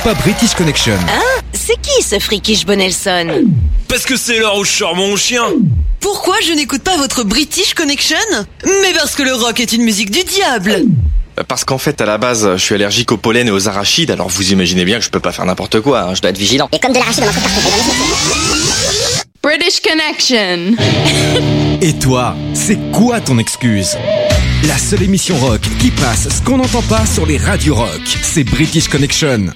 Pas 0.06 0.14
British 0.14 0.54
Connection 0.54 0.94
Hein 0.94 1.42
C'est 1.52 1.82
qui 1.82 2.04
ce 2.04 2.20
frikish 2.20 2.64
Bonelson 2.64 3.44
Parce 3.88 4.06
que 4.06 4.16
c'est 4.16 4.38
l'heure 4.38 4.56
où 4.56 4.64
je 4.64 4.70
sors 4.70 4.96
mon 4.96 5.16
chien. 5.16 5.46
Pourquoi 6.00 6.36
je 6.46 6.54
n'écoute 6.54 6.84
pas 6.84 6.96
votre 6.96 7.24
British 7.24 7.74
Connection 7.74 8.16
Mais 8.64 8.94
parce 8.96 9.16
que 9.16 9.24
le 9.24 9.34
rock 9.34 9.60
est 9.60 9.74
une 9.74 9.82
musique 9.82 10.12
du 10.12 10.24
diable 10.24 10.84
Parce 11.48 11.66
qu'en 11.66 11.80
fait, 11.80 12.00
à 12.02 12.06
la 12.06 12.20
base, 12.20 12.48
je 12.52 12.62
suis 12.62 12.76
allergique 12.76 13.12
au 13.14 13.18
pollen 13.18 13.48
et 13.48 13.52
aux 13.52 13.68
arachides, 13.68 14.12
alors 14.12 14.30
vous 14.30 14.52
imaginez 14.52 14.86
bien 14.86 15.00
que 15.00 15.04
je 15.04 15.10
peux 15.10 15.20
pas 15.20 15.32
faire 15.32 15.46
n'importe 15.46 15.82
quoi, 15.82 16.02
hein, 16.02 16.14
je 16.14 16.22
dois 16.22 16.30
être 16.30 16.38
vigilant. 16.38 16.70
Et 16.72 16.78
comme 16.78 16.94
de 16.94 17.00
l'arachide 17.00 17.24
dans 17.24 17.32
British 19.42 19.82
Connection. 19.82 20.76
Et 21.82 21.94
toi, 21.94 22.36
c'est 22.54 22.78
quoi 22.92 23.22
ton 23.22 23.40
excuse? 23.40 23.98
La 24.68 24.78
seule 24.78 25.02
émission 25.02 25.36
rock 25.38 25.62
qui 25.80 25.90
passe 25.90 26.30
ce 26.30 26.42
qu'on 26.44 26.58
n'entend 26.58 26.84
pas 26.84 27.08
sur 27.08 27.26
les 27.26 27.38
radios 27.38 27.74
rock, 27.74 28.02
c'est 28.22 28.44
British 28.44 28.88
Connection. 28.88 29.48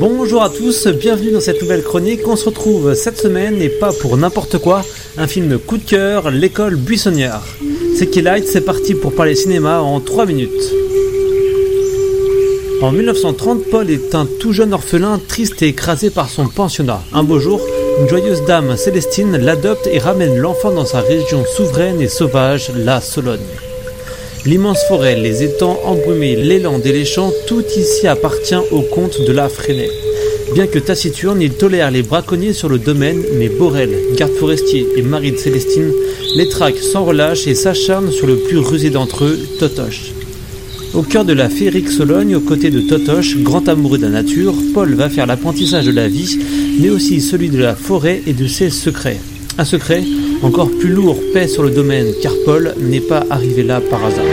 Bonjour 0.00 0.44
à 0.44 0.48
tous, 0.48 0.86
bienvenue 0.86 1.32
dans 1.32 1.40
cette 1.40 1.60
nouvelle 1.60 1.82
chronique. 1.82 2.20
On 2.28 2.36
se 2.36 2.44
retrouve 2.44 2.94
cette 2.94 3.18
semaine 3.18 3.60
et 3.60 3.68
pas 3.68 3.92
pour 3.92 4.16
n'importe 4.16 4.58
quoi, 4.58 4.84
un 5.16 5.26
film 5.26 5.58
coup 5.58 5.76
de 5.76 5.82
cœur, 5.82 6.30
L'école 6.30 6.76
buissonnière. 6.76 7.42
C'est 7.96 8.14
Light, 8.14 8.46
c'est 8.46 8.60
parti 8.60 8.94
pour 8.94 9.12
parler 9.12 9.34
cinéma 9.34 9.80
en 9.80 9.98
3 9.98 10.26
minutes. 10.26 10.72
En 12.80 12.92
1930, 12.92 13.64
Paul 13.72 13.90
est 13.90 14.14
un 14.14 14.28
tout 14.38 14.52
jeune 14.52 14.72
orphelin 14.72 15.20
triste 15.26 15.62
et 15.62 15.68
écrasé 15.68 16.10
par 16.10 16.30
son 16.30 16.46
pensionnat. 16.46 17.02
Un 17.12 17.24
beau 17.24 17.40
jour, 17.40 17.60
une 18.00 18.08
joyeuse 18.08 18.44
dame, 18.44 18.76
Célestine, 18.76 19.36
l'adopte 19.36 19.88
et 19.90 19.98
ramène 19.98 20.36
l'enfant 20.36 20.70
dans 20.70 20.86
sa 20.86 21.00
région 21.00 21.44
souveraine 21.56 22.00
et 22.00 22.08
sauvage, 22.08 22.70
la 22.72 23.00
Sologne. 23.00 23.40
L'immense 24.48 24.82
forêt, 24.88 25.14
les 25.14 25.42
étangs 25.42 25.78
embrumés, 25.84 26.34
les 26.34 26.58
landes 26.58 26.86
et 26.86 26.92
les 26.92 27.04
champs, 27.04 27.34
tout 27.46 27.62
ici 27.76 28.06
appartient 28.06 28.54
au 28.70 28.80
comte 28.80 29.20
de 29.26 29.30
la 29.30 29.46
Freinet. 29.50 29.90
Bien 30.54 30.66
que 30.66 30.78
taciturne, 30.78 31.42
il 31.42 31.50
tolère 31.50 31.90
les 31.90 32.00
braconniers 32.00 32.54
sur 32.54 32.70
le 32.70 32.78
domaine, 32.78 33.22
mais 33.38 33.50
Borel, 33.50 33.90
garde 34.16 34.32
forestier 34.32 34.86
et 34.96 35.02
mari 35.02 35.32
de 35.32 35.36
Célestine, 35.36 35.92
les 36.34 36.48
traque 36.48 36.78
sans 36.78 37.04
relâche 37.04 37.46
et 37.46 37.54
s'acharne 37.54 38.10
sur 38.10 38.26
le 38.26 38.36
plus 38.36 38.56
rusé 38.56 38.88
d'entre 38.88 39.24
eux, 39.24 39.38
Totoche. 39.58 40.12
Au 40.94 41.02
cœur 41.02 41.26
de 41.26 41.34
la 41.34 41.50
féerique 41.50 41.90
Sologne, 41.90 42.34
aux 42.34 42.40
côtés 42.40 42.70
de 42.70 42.80
Totoche, 42.80 43.36
grand 43.36 43.68
amoureux 43.68 43.98
de 43.98 44.04
la 44.04 44.22
nature, 44.22 44.54
Paul 44.72 44.94
va 44.94 45.10
faire 45.10 45.26
l'apprentissage 45.26 45.84
de 45.84 45.92
la 45.92 46.08
vie, 46.08 46.38
mais 46.80 46.88
aussi 46.88 47.20
celui 47.20 47.50
de 47.50 47.58
la 47.58 47.74
forêt 47.74 48.22
et 48.26 48.32
de 48.32 48.46
ses 48.46 48.70
secrets. 48.70 49.20
Un 49.58 49.66
secret 49.66 50.04
encore 50.42 50.68
plus 50.78 50.90
lourd 50.90 51.18
pèse 51.32 51.52
sur 51.52 51.62
le 51.62 51.70
domaine, 51.70 52.06
car 52.22 52.32
Paul 52.44 52.74
n'est 52.78 53.00
pas 53.00 53.22
arrivé 53.30 53.62
là 53.62 53.80
par 53.80 54.04
hasard. 54.04 54.24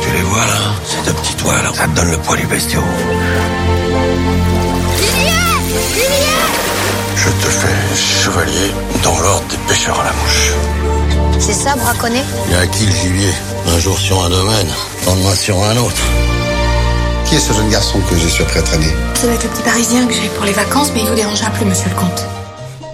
Tu 0.00 0.10
les 0.12 0.22
vois 0.22 0.38
là 0.38 0.74
Ces 0.84 1.04
deux 1.06 1.16
petits 1.16 1.34
toits 1.34 1.54
là, 1.62 1.72
ça 1.74 1.86
te 1.86 1.96
donne 1.96 2.10
le 2.10 2.18
poids 2.18 2.36
du 2.36 2.46
bestiau. 2.46 2.80
Je 7.16 7.28
te 7.28 7.50
fais 7.50 7.96
chevalier 7.96 8.70
dans 9.02 9.18
l'ordre 9.20 9.46
des 9.50 9.58
pêcheurs 9.68 9.98
à 10.00 10.04
la 10.04 10.12
mouche. 10.12 10.52
C'est 11.38 11.52
ça, 11.52 11.74
braconner 11.76 12.22
Il 12.46 12.52
y 12.52 12.56
a 12.56 12.60
acquis 12.60 12.86
le 12.86 12.92
gibier? 12.92 13.30
Un 13.74 13.78
jour 13.78 13.98
sur 13.98 14.24
un 14.24 14.30
domaine, 14.30 14.68
le 15.02 15.06
lendemain 15.06 15.34
sur 15.34 15.62
un 15.62 15.76
autre. 15.76 16.02
Qui 17.26 17.34
est 17.34 17.40
ce 17.40 17.52
jeune 17.52 17.68
garçon 17.68 17.98
que 18.08 18.16
je 18.16 18.28
suis 18.28 18.44
prêt 18.44 18.60
à 18.60 18.62
traîner? 18.62 18.86
Ça 19.14 19.26
doit 19.26 19.34
être 19.34 19.42
le 19.42 19.50
petit 19.50 19.62
parisien 19.62 20.06
que 20.06 20.14
j'ai 20.14 20.28
pour 20.28 20.44
les 20.44 20.52
vacances, 20.52 20.92
mais 20.94 21.00
il 21.02 21.08
vous 21.08 21.14
dérangera 21.16 21.50
plus, 21.50 21.64
monsieur 21.64 21.90
le 21.90 21.96
comte. 21.96 22.24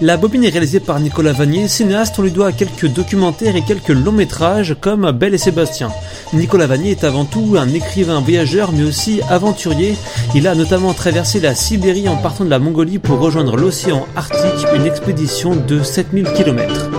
La 0.03 0.17
bobine 0.17 0.43
est 0.43 0.49
réalisée 0.49 0.81
par 0.81 0.99
Nicolas 0.99 1.31
Vanier, 1.31 1.69
cinéaste, 1.69 2.19
on 2.19 2.23
lui 2.23 2.31
doit 2.31 2.51
quelques 2.51 2.87
documentaires 2.87 3.55
et 3.55 3.61
quelques 3.61 3.87
longs 3.87 4.11
métrages 4.11 4.75
comme 4.81 5.09
Belle 5.11 5.33
et 5.33 5.37
Sébastien. 5.37 5.91
Nicolas 6.33 6.67
Vanier 6.67 6.91
est 6.91 7.05
avant 7.05 7.23
tout 7.23 7.55
un 7.57 7.69
écrivain 7.69 8.19
voyageur 8.19 8.73
mais 8.73 8.83
aussi 8.83 9.21
aventurier. 9.29 9.95
Il 10.35 10.45
a 10.49 10.55
notamment 10.55 10.91
traversé 10.91 11.39
la 11.39 11.55
Sibérie 11.55 12.09
en 12.09 12.17
partant 12.17 12.43
de 12.43 12.49
la 12.49 12.59
Mongolie 12.59 12.99
pour 12.99 13.17
rejoindre 13.17 13.55
l'océan 13.55 14.05
Arctique, 14.17 14.67
une 14.75 14.85
expédition 14.85 15.55
de 15.55 15.81
7000 15.81 16.33
km. 16.33 16.89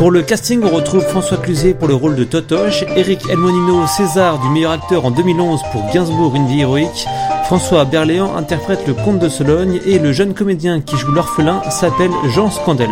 Pour 0.00 0.10
le 0.10 0.22
casting, 0.22 0.60
on 0.64 0.74
retrouve 0.74 1.02
François 1.02 1.36
Cluzet 1.36 1.74
pour 1.74 1.86
le 1.86 1.94
rôle 1.94 2.16
de 2.16 2.24
Totoche, 2.24 2.84
Eric 2.96 3.20
Elmonino 3.30 3.86
César 3.86 4.40
du 4.40 4.48
meilleur 4.48 4.72
acteur 4.72 5.04
en 5.04 5.12
2011 5.12 5.60
pour 5.70 5.88
Gainsbourg, 5.92 6.34
une 6.34 6.48
vie 6.48 6.62
héroïque, 6.62 7.06
François 7.50 7.84
Berléand 7.84 8.36
interprète 8.36 8.86
le 8.86 8.94
comte 8.94 9.18
de 9.18 9.28
Sologne 9.28 9.80
et 9.84 9.98
le 9.98 10.12
jeune 10.12 10.34
comédien 10.34 10.80
qui 10.80 10.96
joue 10.96 11.10
l'orphelin 11.10 11.60
s'appelle 11.68 12.12
Jean 12.28 12.48
Scandel. 12.48 12.90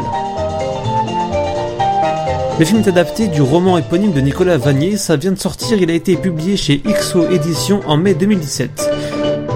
Le 2.59 2.65
film 2.65 2.81
est 2.81 2.89
adapté 2.89 3.29
du 3.29 3.41
roman 3.41 3.79
éponyme 3.79 4.11
de 4.11 4.21
Nicolas 4.21 4.59
Vanier, 4.59 4.97
ça 4.97 5.15
vient 5.15 5.31
de 5.31 5.39
sortir, 5.39 5.81
il 5.81 5.89
a 5.93 5.95
été 5.95 6.17
publié 6.17 6.57
chez 6.57 6.83
XO 6.85 7.31
Éditions 7.31 7.83
en 7.87 7.97
mai 7.99 8.15
2017. 8.15 8.91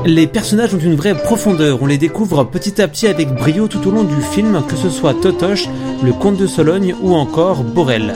Les 0.07 0.29
personnages 0.29 0.73
ont 0.73 0.79
une 0.79 0.95
vraie 0.95 1.17
profondeur, 1.17 1.83
on 1.83 1.87
les 1.87 1.99
découvre 1.99 2.45
petit 2.45 2.81
à 2.81 2.87
petit 2.87 3.09
avec 3.09 3.35
brio 3.35 3.67
tout 3.67 3.85
au 3.89 3.91
long 3.91 4.05
du 4.05 4.23
film, 4.23 4.63
que 4.69 4.77
ce 4.77 4.89
soit 4.89 5.21
Totoche, 5.21 5.69
le 6.05 6.13
comte 6.13 6.37
de 6.37 6.47
Sologne 6.47 6.95
ou 7.03 7.17
encore 7.17 7.65
Borel. 7.65 8.15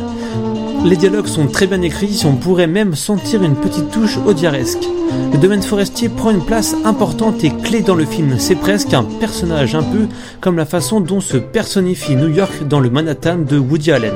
Les 0.86 0.96
dialogues 0.96 1.26
sont 1.26 1.48
très 1.48 1.66
bien 1.66 1.82
écrits, 1.82 2.22
on 2.24 2.36
pourrait 2.36 2.68
même 2.68 2.94
sentir 2.94 3.42
une 3.42 3.56
petite 3.56 3.90
touche 3.90 4.18
audiaresque. 4.24 4.84
Le 5.32 5.36
domaine 5.36 5.62
forestier 5.62 6.08
prend 6.08 6.30
une 6.30 6.44
place 6.44 6.76
importante 6.84 7.42
et 7.42 7.50
clé 7.50 7.80
dans 7.80 7.96
le 7.96 8.06
film, 8.06 8.36
c'est 8.38 8.54
presque 8.54 8.94
un 8.94 9.02
personnage, 9.02 9.74
un 9.74 9.82
peu 9.82 10.06
comme 10.40 10.56
la 10.56 10.64
façon 10.64 11.00
dont 11.00 11.20
se 11.20 11.38
personnifie 11.38 12.14
New 12.14 12.28
York 12.28 12.68
dans 12.68 12.78
le 12.78 12.88
Manhattan 12.88 13.38
de 13.38 13.58
Woody 13.58 13.90
Allen. 13.90 14.14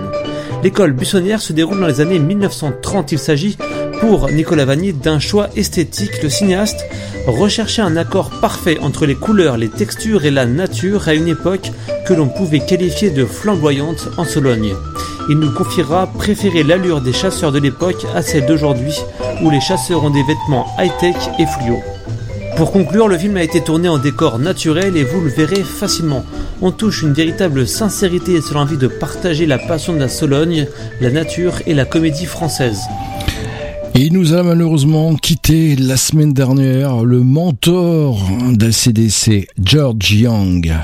L'école 0.62 0.92
buissonnière 0.92 1.40
se 1.40 1.52
déroule 1.52 1.80
dans 1.80 1.88
les 1.88 2.00
années 2.00 2.20
1930, 2.20 3.10
il 3.10 3.18
s'agit 3.18 3.58
pour 3.98 4.30
Nicolas 4.30 4.64
Vanier 4.64 4.92
d'un 4.92 5.18
choix 5.18 5.48
esthétique, 5.56 6.22
le 6.22 6.28
cinéaste 6.28 6.86
recherchait 7.26 7.82
un 7.82 7.96
accord 7.96 8.30
parfait 8.40 8.78
entre 8.80 9.06
les 9.06 9.16
couleurs, 9.16 9.56
les 9.56 9.70
textures 9.70 10.24
et 10.24 10.30
la 10.30 10.46
nature 10.46 11.08
à 11.08 11.14
une 11.14 11.26
époque 11.26 11.72
que 12.06 12.14
l'on 12.14 12.28
pouvait 12.28 12.60
qualifier 12.60 13.10
de 13.10 13.24
flamboyante 13.24 14.08
en 14.16 14.24
Sologne. 14.24 14.72
Il 15.32 15.38
nous 15.38 15.52
confiera 15.52 16.08
préférer 16.08 16.64
l'allure 16.64 17.00
des 17.00 17.12
chasseurs 17.12 17.52
de 17.52 17.60
l'époque 17.60 18.04
à 18.16 18.20
celle 18.20 18.46
d'aujourd'hui 18.46 18.96
où 19.44 19.48
les 19.48 19.60
chasseurs 19.60 20.02
ont 20.02 20.10
des 20.10 20.24
vêtements 20.24 20.66
high-tech 20.76 21.14
et 21.38 21.46
fluo. 21.46 21.78
Pour 22.56 22.72
conclure, 22.72 23.06
le 23.06 23.16
film 23.16 23.36
a 23.36 23.44
été 23.44 23.60
tourné 23.62 23.88
en 23.88 23.98
décor 23.98 24.40
naturel 24.40 24.96
et 24.96 25.04
vous 25.04 25.20
le 25.20 25.30
verrez 25.30 25.62
facilement. 25.62 26.24
On 26.60 26.72
touche 26.72 27.02
une 27.02 27.12
véritable 27.12 27.68
sincérité 27.68 28.40
sur 28.40 28.56
l'envie 28.56 28.76
de 28.76 28.88
partager 28.88 29.46
la 29.46 29.58
passion 29.58 29.92
de 29.92 30.00
la 30.00 30.08
Sologne, 30.08 30.66
la 31.00 31.10
nature 31.10 31.54
et 31.64 31.74
la 31.74 31.84
comédie 31.84 32.26
française. 32.26 32.80
Et 33.94 34.00
il 34.00 34.12
nous 34.12 34.34
a 34.34 34.42
malheureusement 34.42 35.14
quitté 35.14 35.76
la 35.76 35.96
semaine 35.96 36.32
dernière 36.32 37.04
le 37.04 37.20
mentor 37.20 38.18
d'ACDC, 38.50 39.46
George 39.62 40.12
Young. 40.12 40.74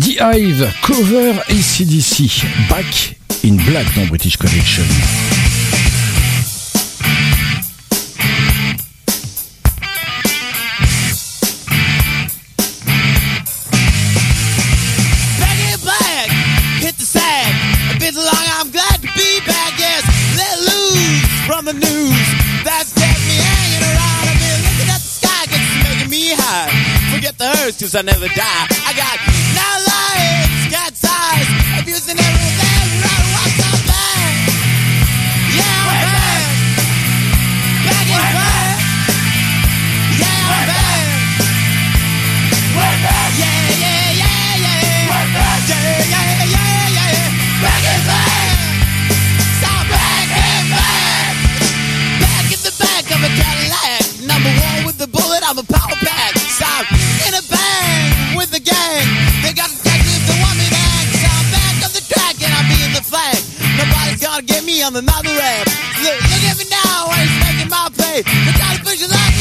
The 0.00 0.16
Hive 0.18 0.72
cover 0.80 1.34
ACDC, 1.50 2.46
Back 2.70 3.16
in 3.44 3.56
Black 3.70 3.86
dans 3.94 4.06
British 4.06 4.38
Connection. 4.38 5.49
Bruises 27.90 27.92
that 27.92 28.04
never 28.04 28.28
die. 28.34 28.66
I 28.86 28.92
got 28.94 29.18
no 29.54 29.68
legs, 29.90 30.70
cat's 30.70 31.02
eyes, 31.04 31.48
abusing 31.80 32.18
everything. 32.18 33.02
Right, 33.02 33.26
what's 33.34 33.60
up, 33.66 33.80
man? 33.86 34.30
Yeah, 35.58 35.90
I'm 35.90 36.06
back. 36.14 36.44
Back 37.86 38.06
in 38.10 38.22
back. 38.30 38.78
Yeah, 40.20 40.50
I'm 40.50 40.66
back. 40.70 40.98
Yeah, 43.38 43.58
yeah, 43.80 44.14
yeah, 44.20 44.54
yeah. 44.60 44.78
Yeah, 45.10 45.82
yeah, 45.90 46.46
yeah, 46.46 46.96
yeah. 46.96 47.26
Back 47.60 47.84
in 47.90 48.00
back. 48.06 48.54
Stop 49.58 49.84
back 49.90 50.28
in 50.30 50.64
back. 50.70 51.34
Back 52.22 52.46
in 52.54 52.60
the 52.62 52.74
back 52.78 53.04
of 53.10 53.20
a 53.20 53.30
Cadillac. 53.34 54.02
Number 54.26 54.50
one 54.50 54.86
with 54.86 54.98
the 54.98 55.06
bullet, 55.08 55.42
I'm 55.44 55.58
a 55.58 55.64
power 55.64 55.96
pack. 56.06 56.39
The 58.80 58.88
gang. 58.88 59.06
They 59.44 59.52
got 59.52 59.68
detectives 59.68 60.24
that 60.24 60.38
want 60.40 60.56
me 60.56 60.68
back. 60.72 61.04
So 61.12 61.28
I'm 61.28 61.46
back 61.52 61.76
on 61.84 61.92
the 61.92 62.04
track 62.08 62.36
and 62.40 62.52
I'm 62.52 62.66
being 62.68 62.92
the 62.96 63.04
flag. 63.04 63.36
Nobody's 63.76 64.20
gonna 64.20 64.42
get 64.42 64.64
me 64.64 64.82
on 64.82 64.92
the 64.92 65.02
mother 65.02 65.32
rap. 65.36 65.66
Look, 66.00 66.16
look 66.16 66.44
at 66.48 66.56
me 66.56 66.66
now, 66.68 67.12
I 67.12 67.28
ain't 67.28 67.36
making 67.44 67.68
my 67.68 67.88
pay. 67.92 68.22
The 68.24 68.52
kind 68.56 68.76
of 68.78 68.84
push 68.84 69.00
life 69.04 69.36
is 69.36 69.39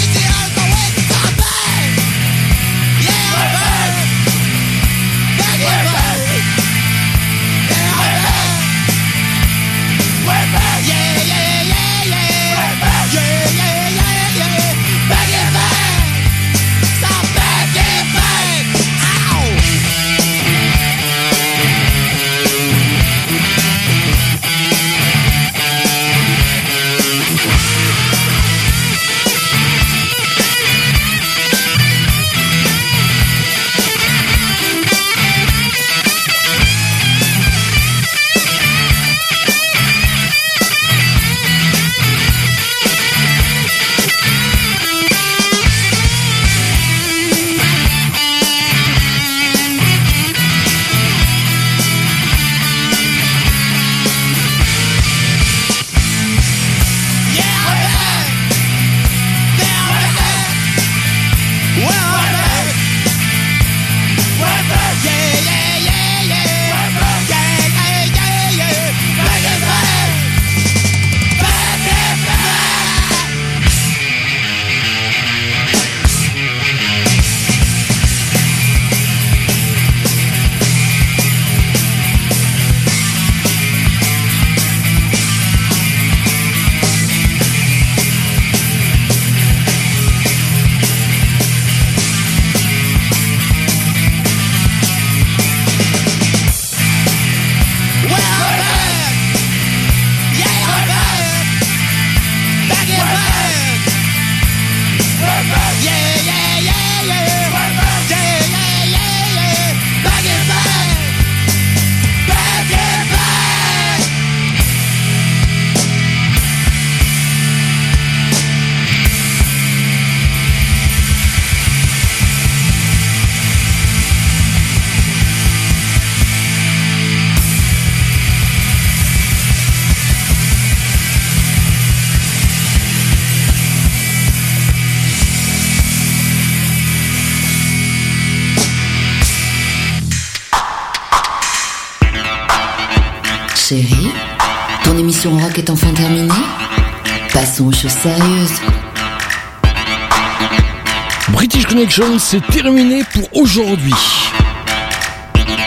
C'est 152.18 152.46
terminé 152.48 153.04
pour 153.12 153.42
aujourd'hui. 153.42 153.94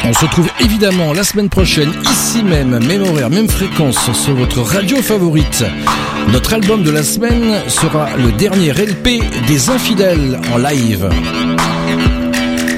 On 0.04 0.12
se 0.14 0.20
retrouve 0.20 0.48
évidemment 0.60 1.12
la 1.12 1.24
semaine 1.24 1.50
prochaine, 1.50 1.92
ici 2.10 2.42
même, 2.42 2.78
même 2.86 3.02
horaire, 3.02 3.28
même 3.28 3.48
fréquence, 3.48 4.10
sur 4.12 4.34
votre 4.34 4.62
radio 4.62 5.02
favorite. 5.02 5.62
Notre 6.28 6.54
album 6.54 6.84
de 6.84 6.90
la 6.90 7.02
semaine 7.02 7.60
sera 7.68 8.16
le 8.16 8.32
dernier 8.32 8.72
LP 8.72 9.22
des 9.46 9.68
infidèles 9.68 10.40
en 10.54 10.56
live. 10.56 11.10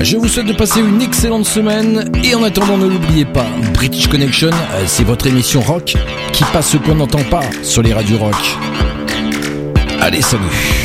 Je 0.00 0.16
vous 0.16 0.26
souhaite 0.26 0.46
de 0.46 0.52
passer 0.52 0.80
une 0.80 1.00
excellente 1.00 1.46
semaine 1.46 2.10
et 2.24 2.34
en 2.34 2.42
attendant 2.42 2.76
ne 2.76 2.88
l'oubliez 2.88 3.24
pas, 3.24 3.46
British 3.72 4.08
Connection, 4.08 4.50
c'est 4.86 5.04
votre 5.04 5.28
émission 5.28 5.60
rock 5.60 5.94
qui 6.32 6.44
passe 6.52 6.70
ce 6.70 6.76
qu'on 6.76 6.96
n'entend 6.96 7.22
pas 7.30 7.44
sur 7.62 7.82
les 7.82 7.92
radios 7.92 8.18
rock. 8.18 8.56
Allez, 10.00 10.22
salut 10.22 10.83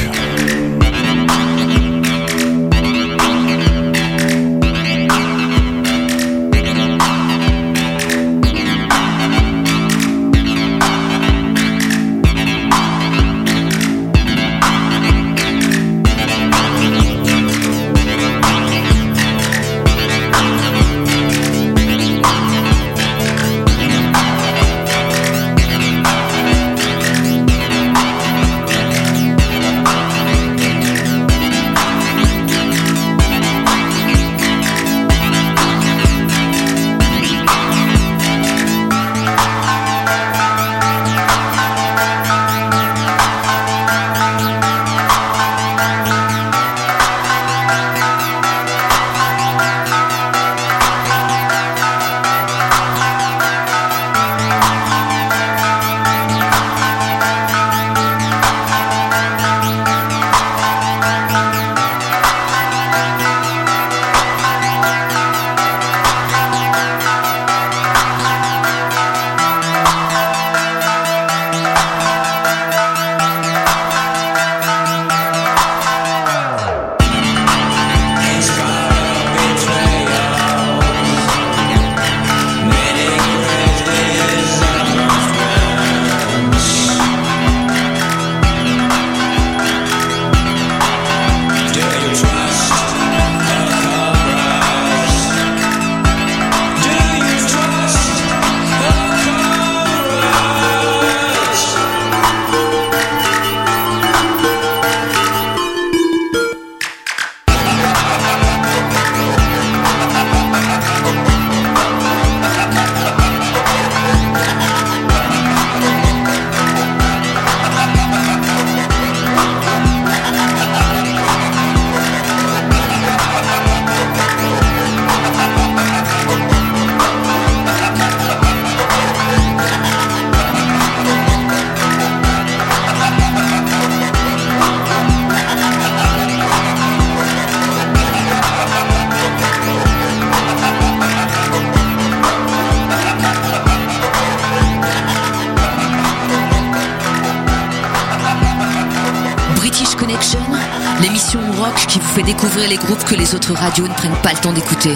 radios 153.53 153.87
ne 153.87 153.93
prennent 153.93 154.21
pas 154.21 154.33
le 154.33 154.39
temps 154.39 154.53
d'écouter. 154.53 154.95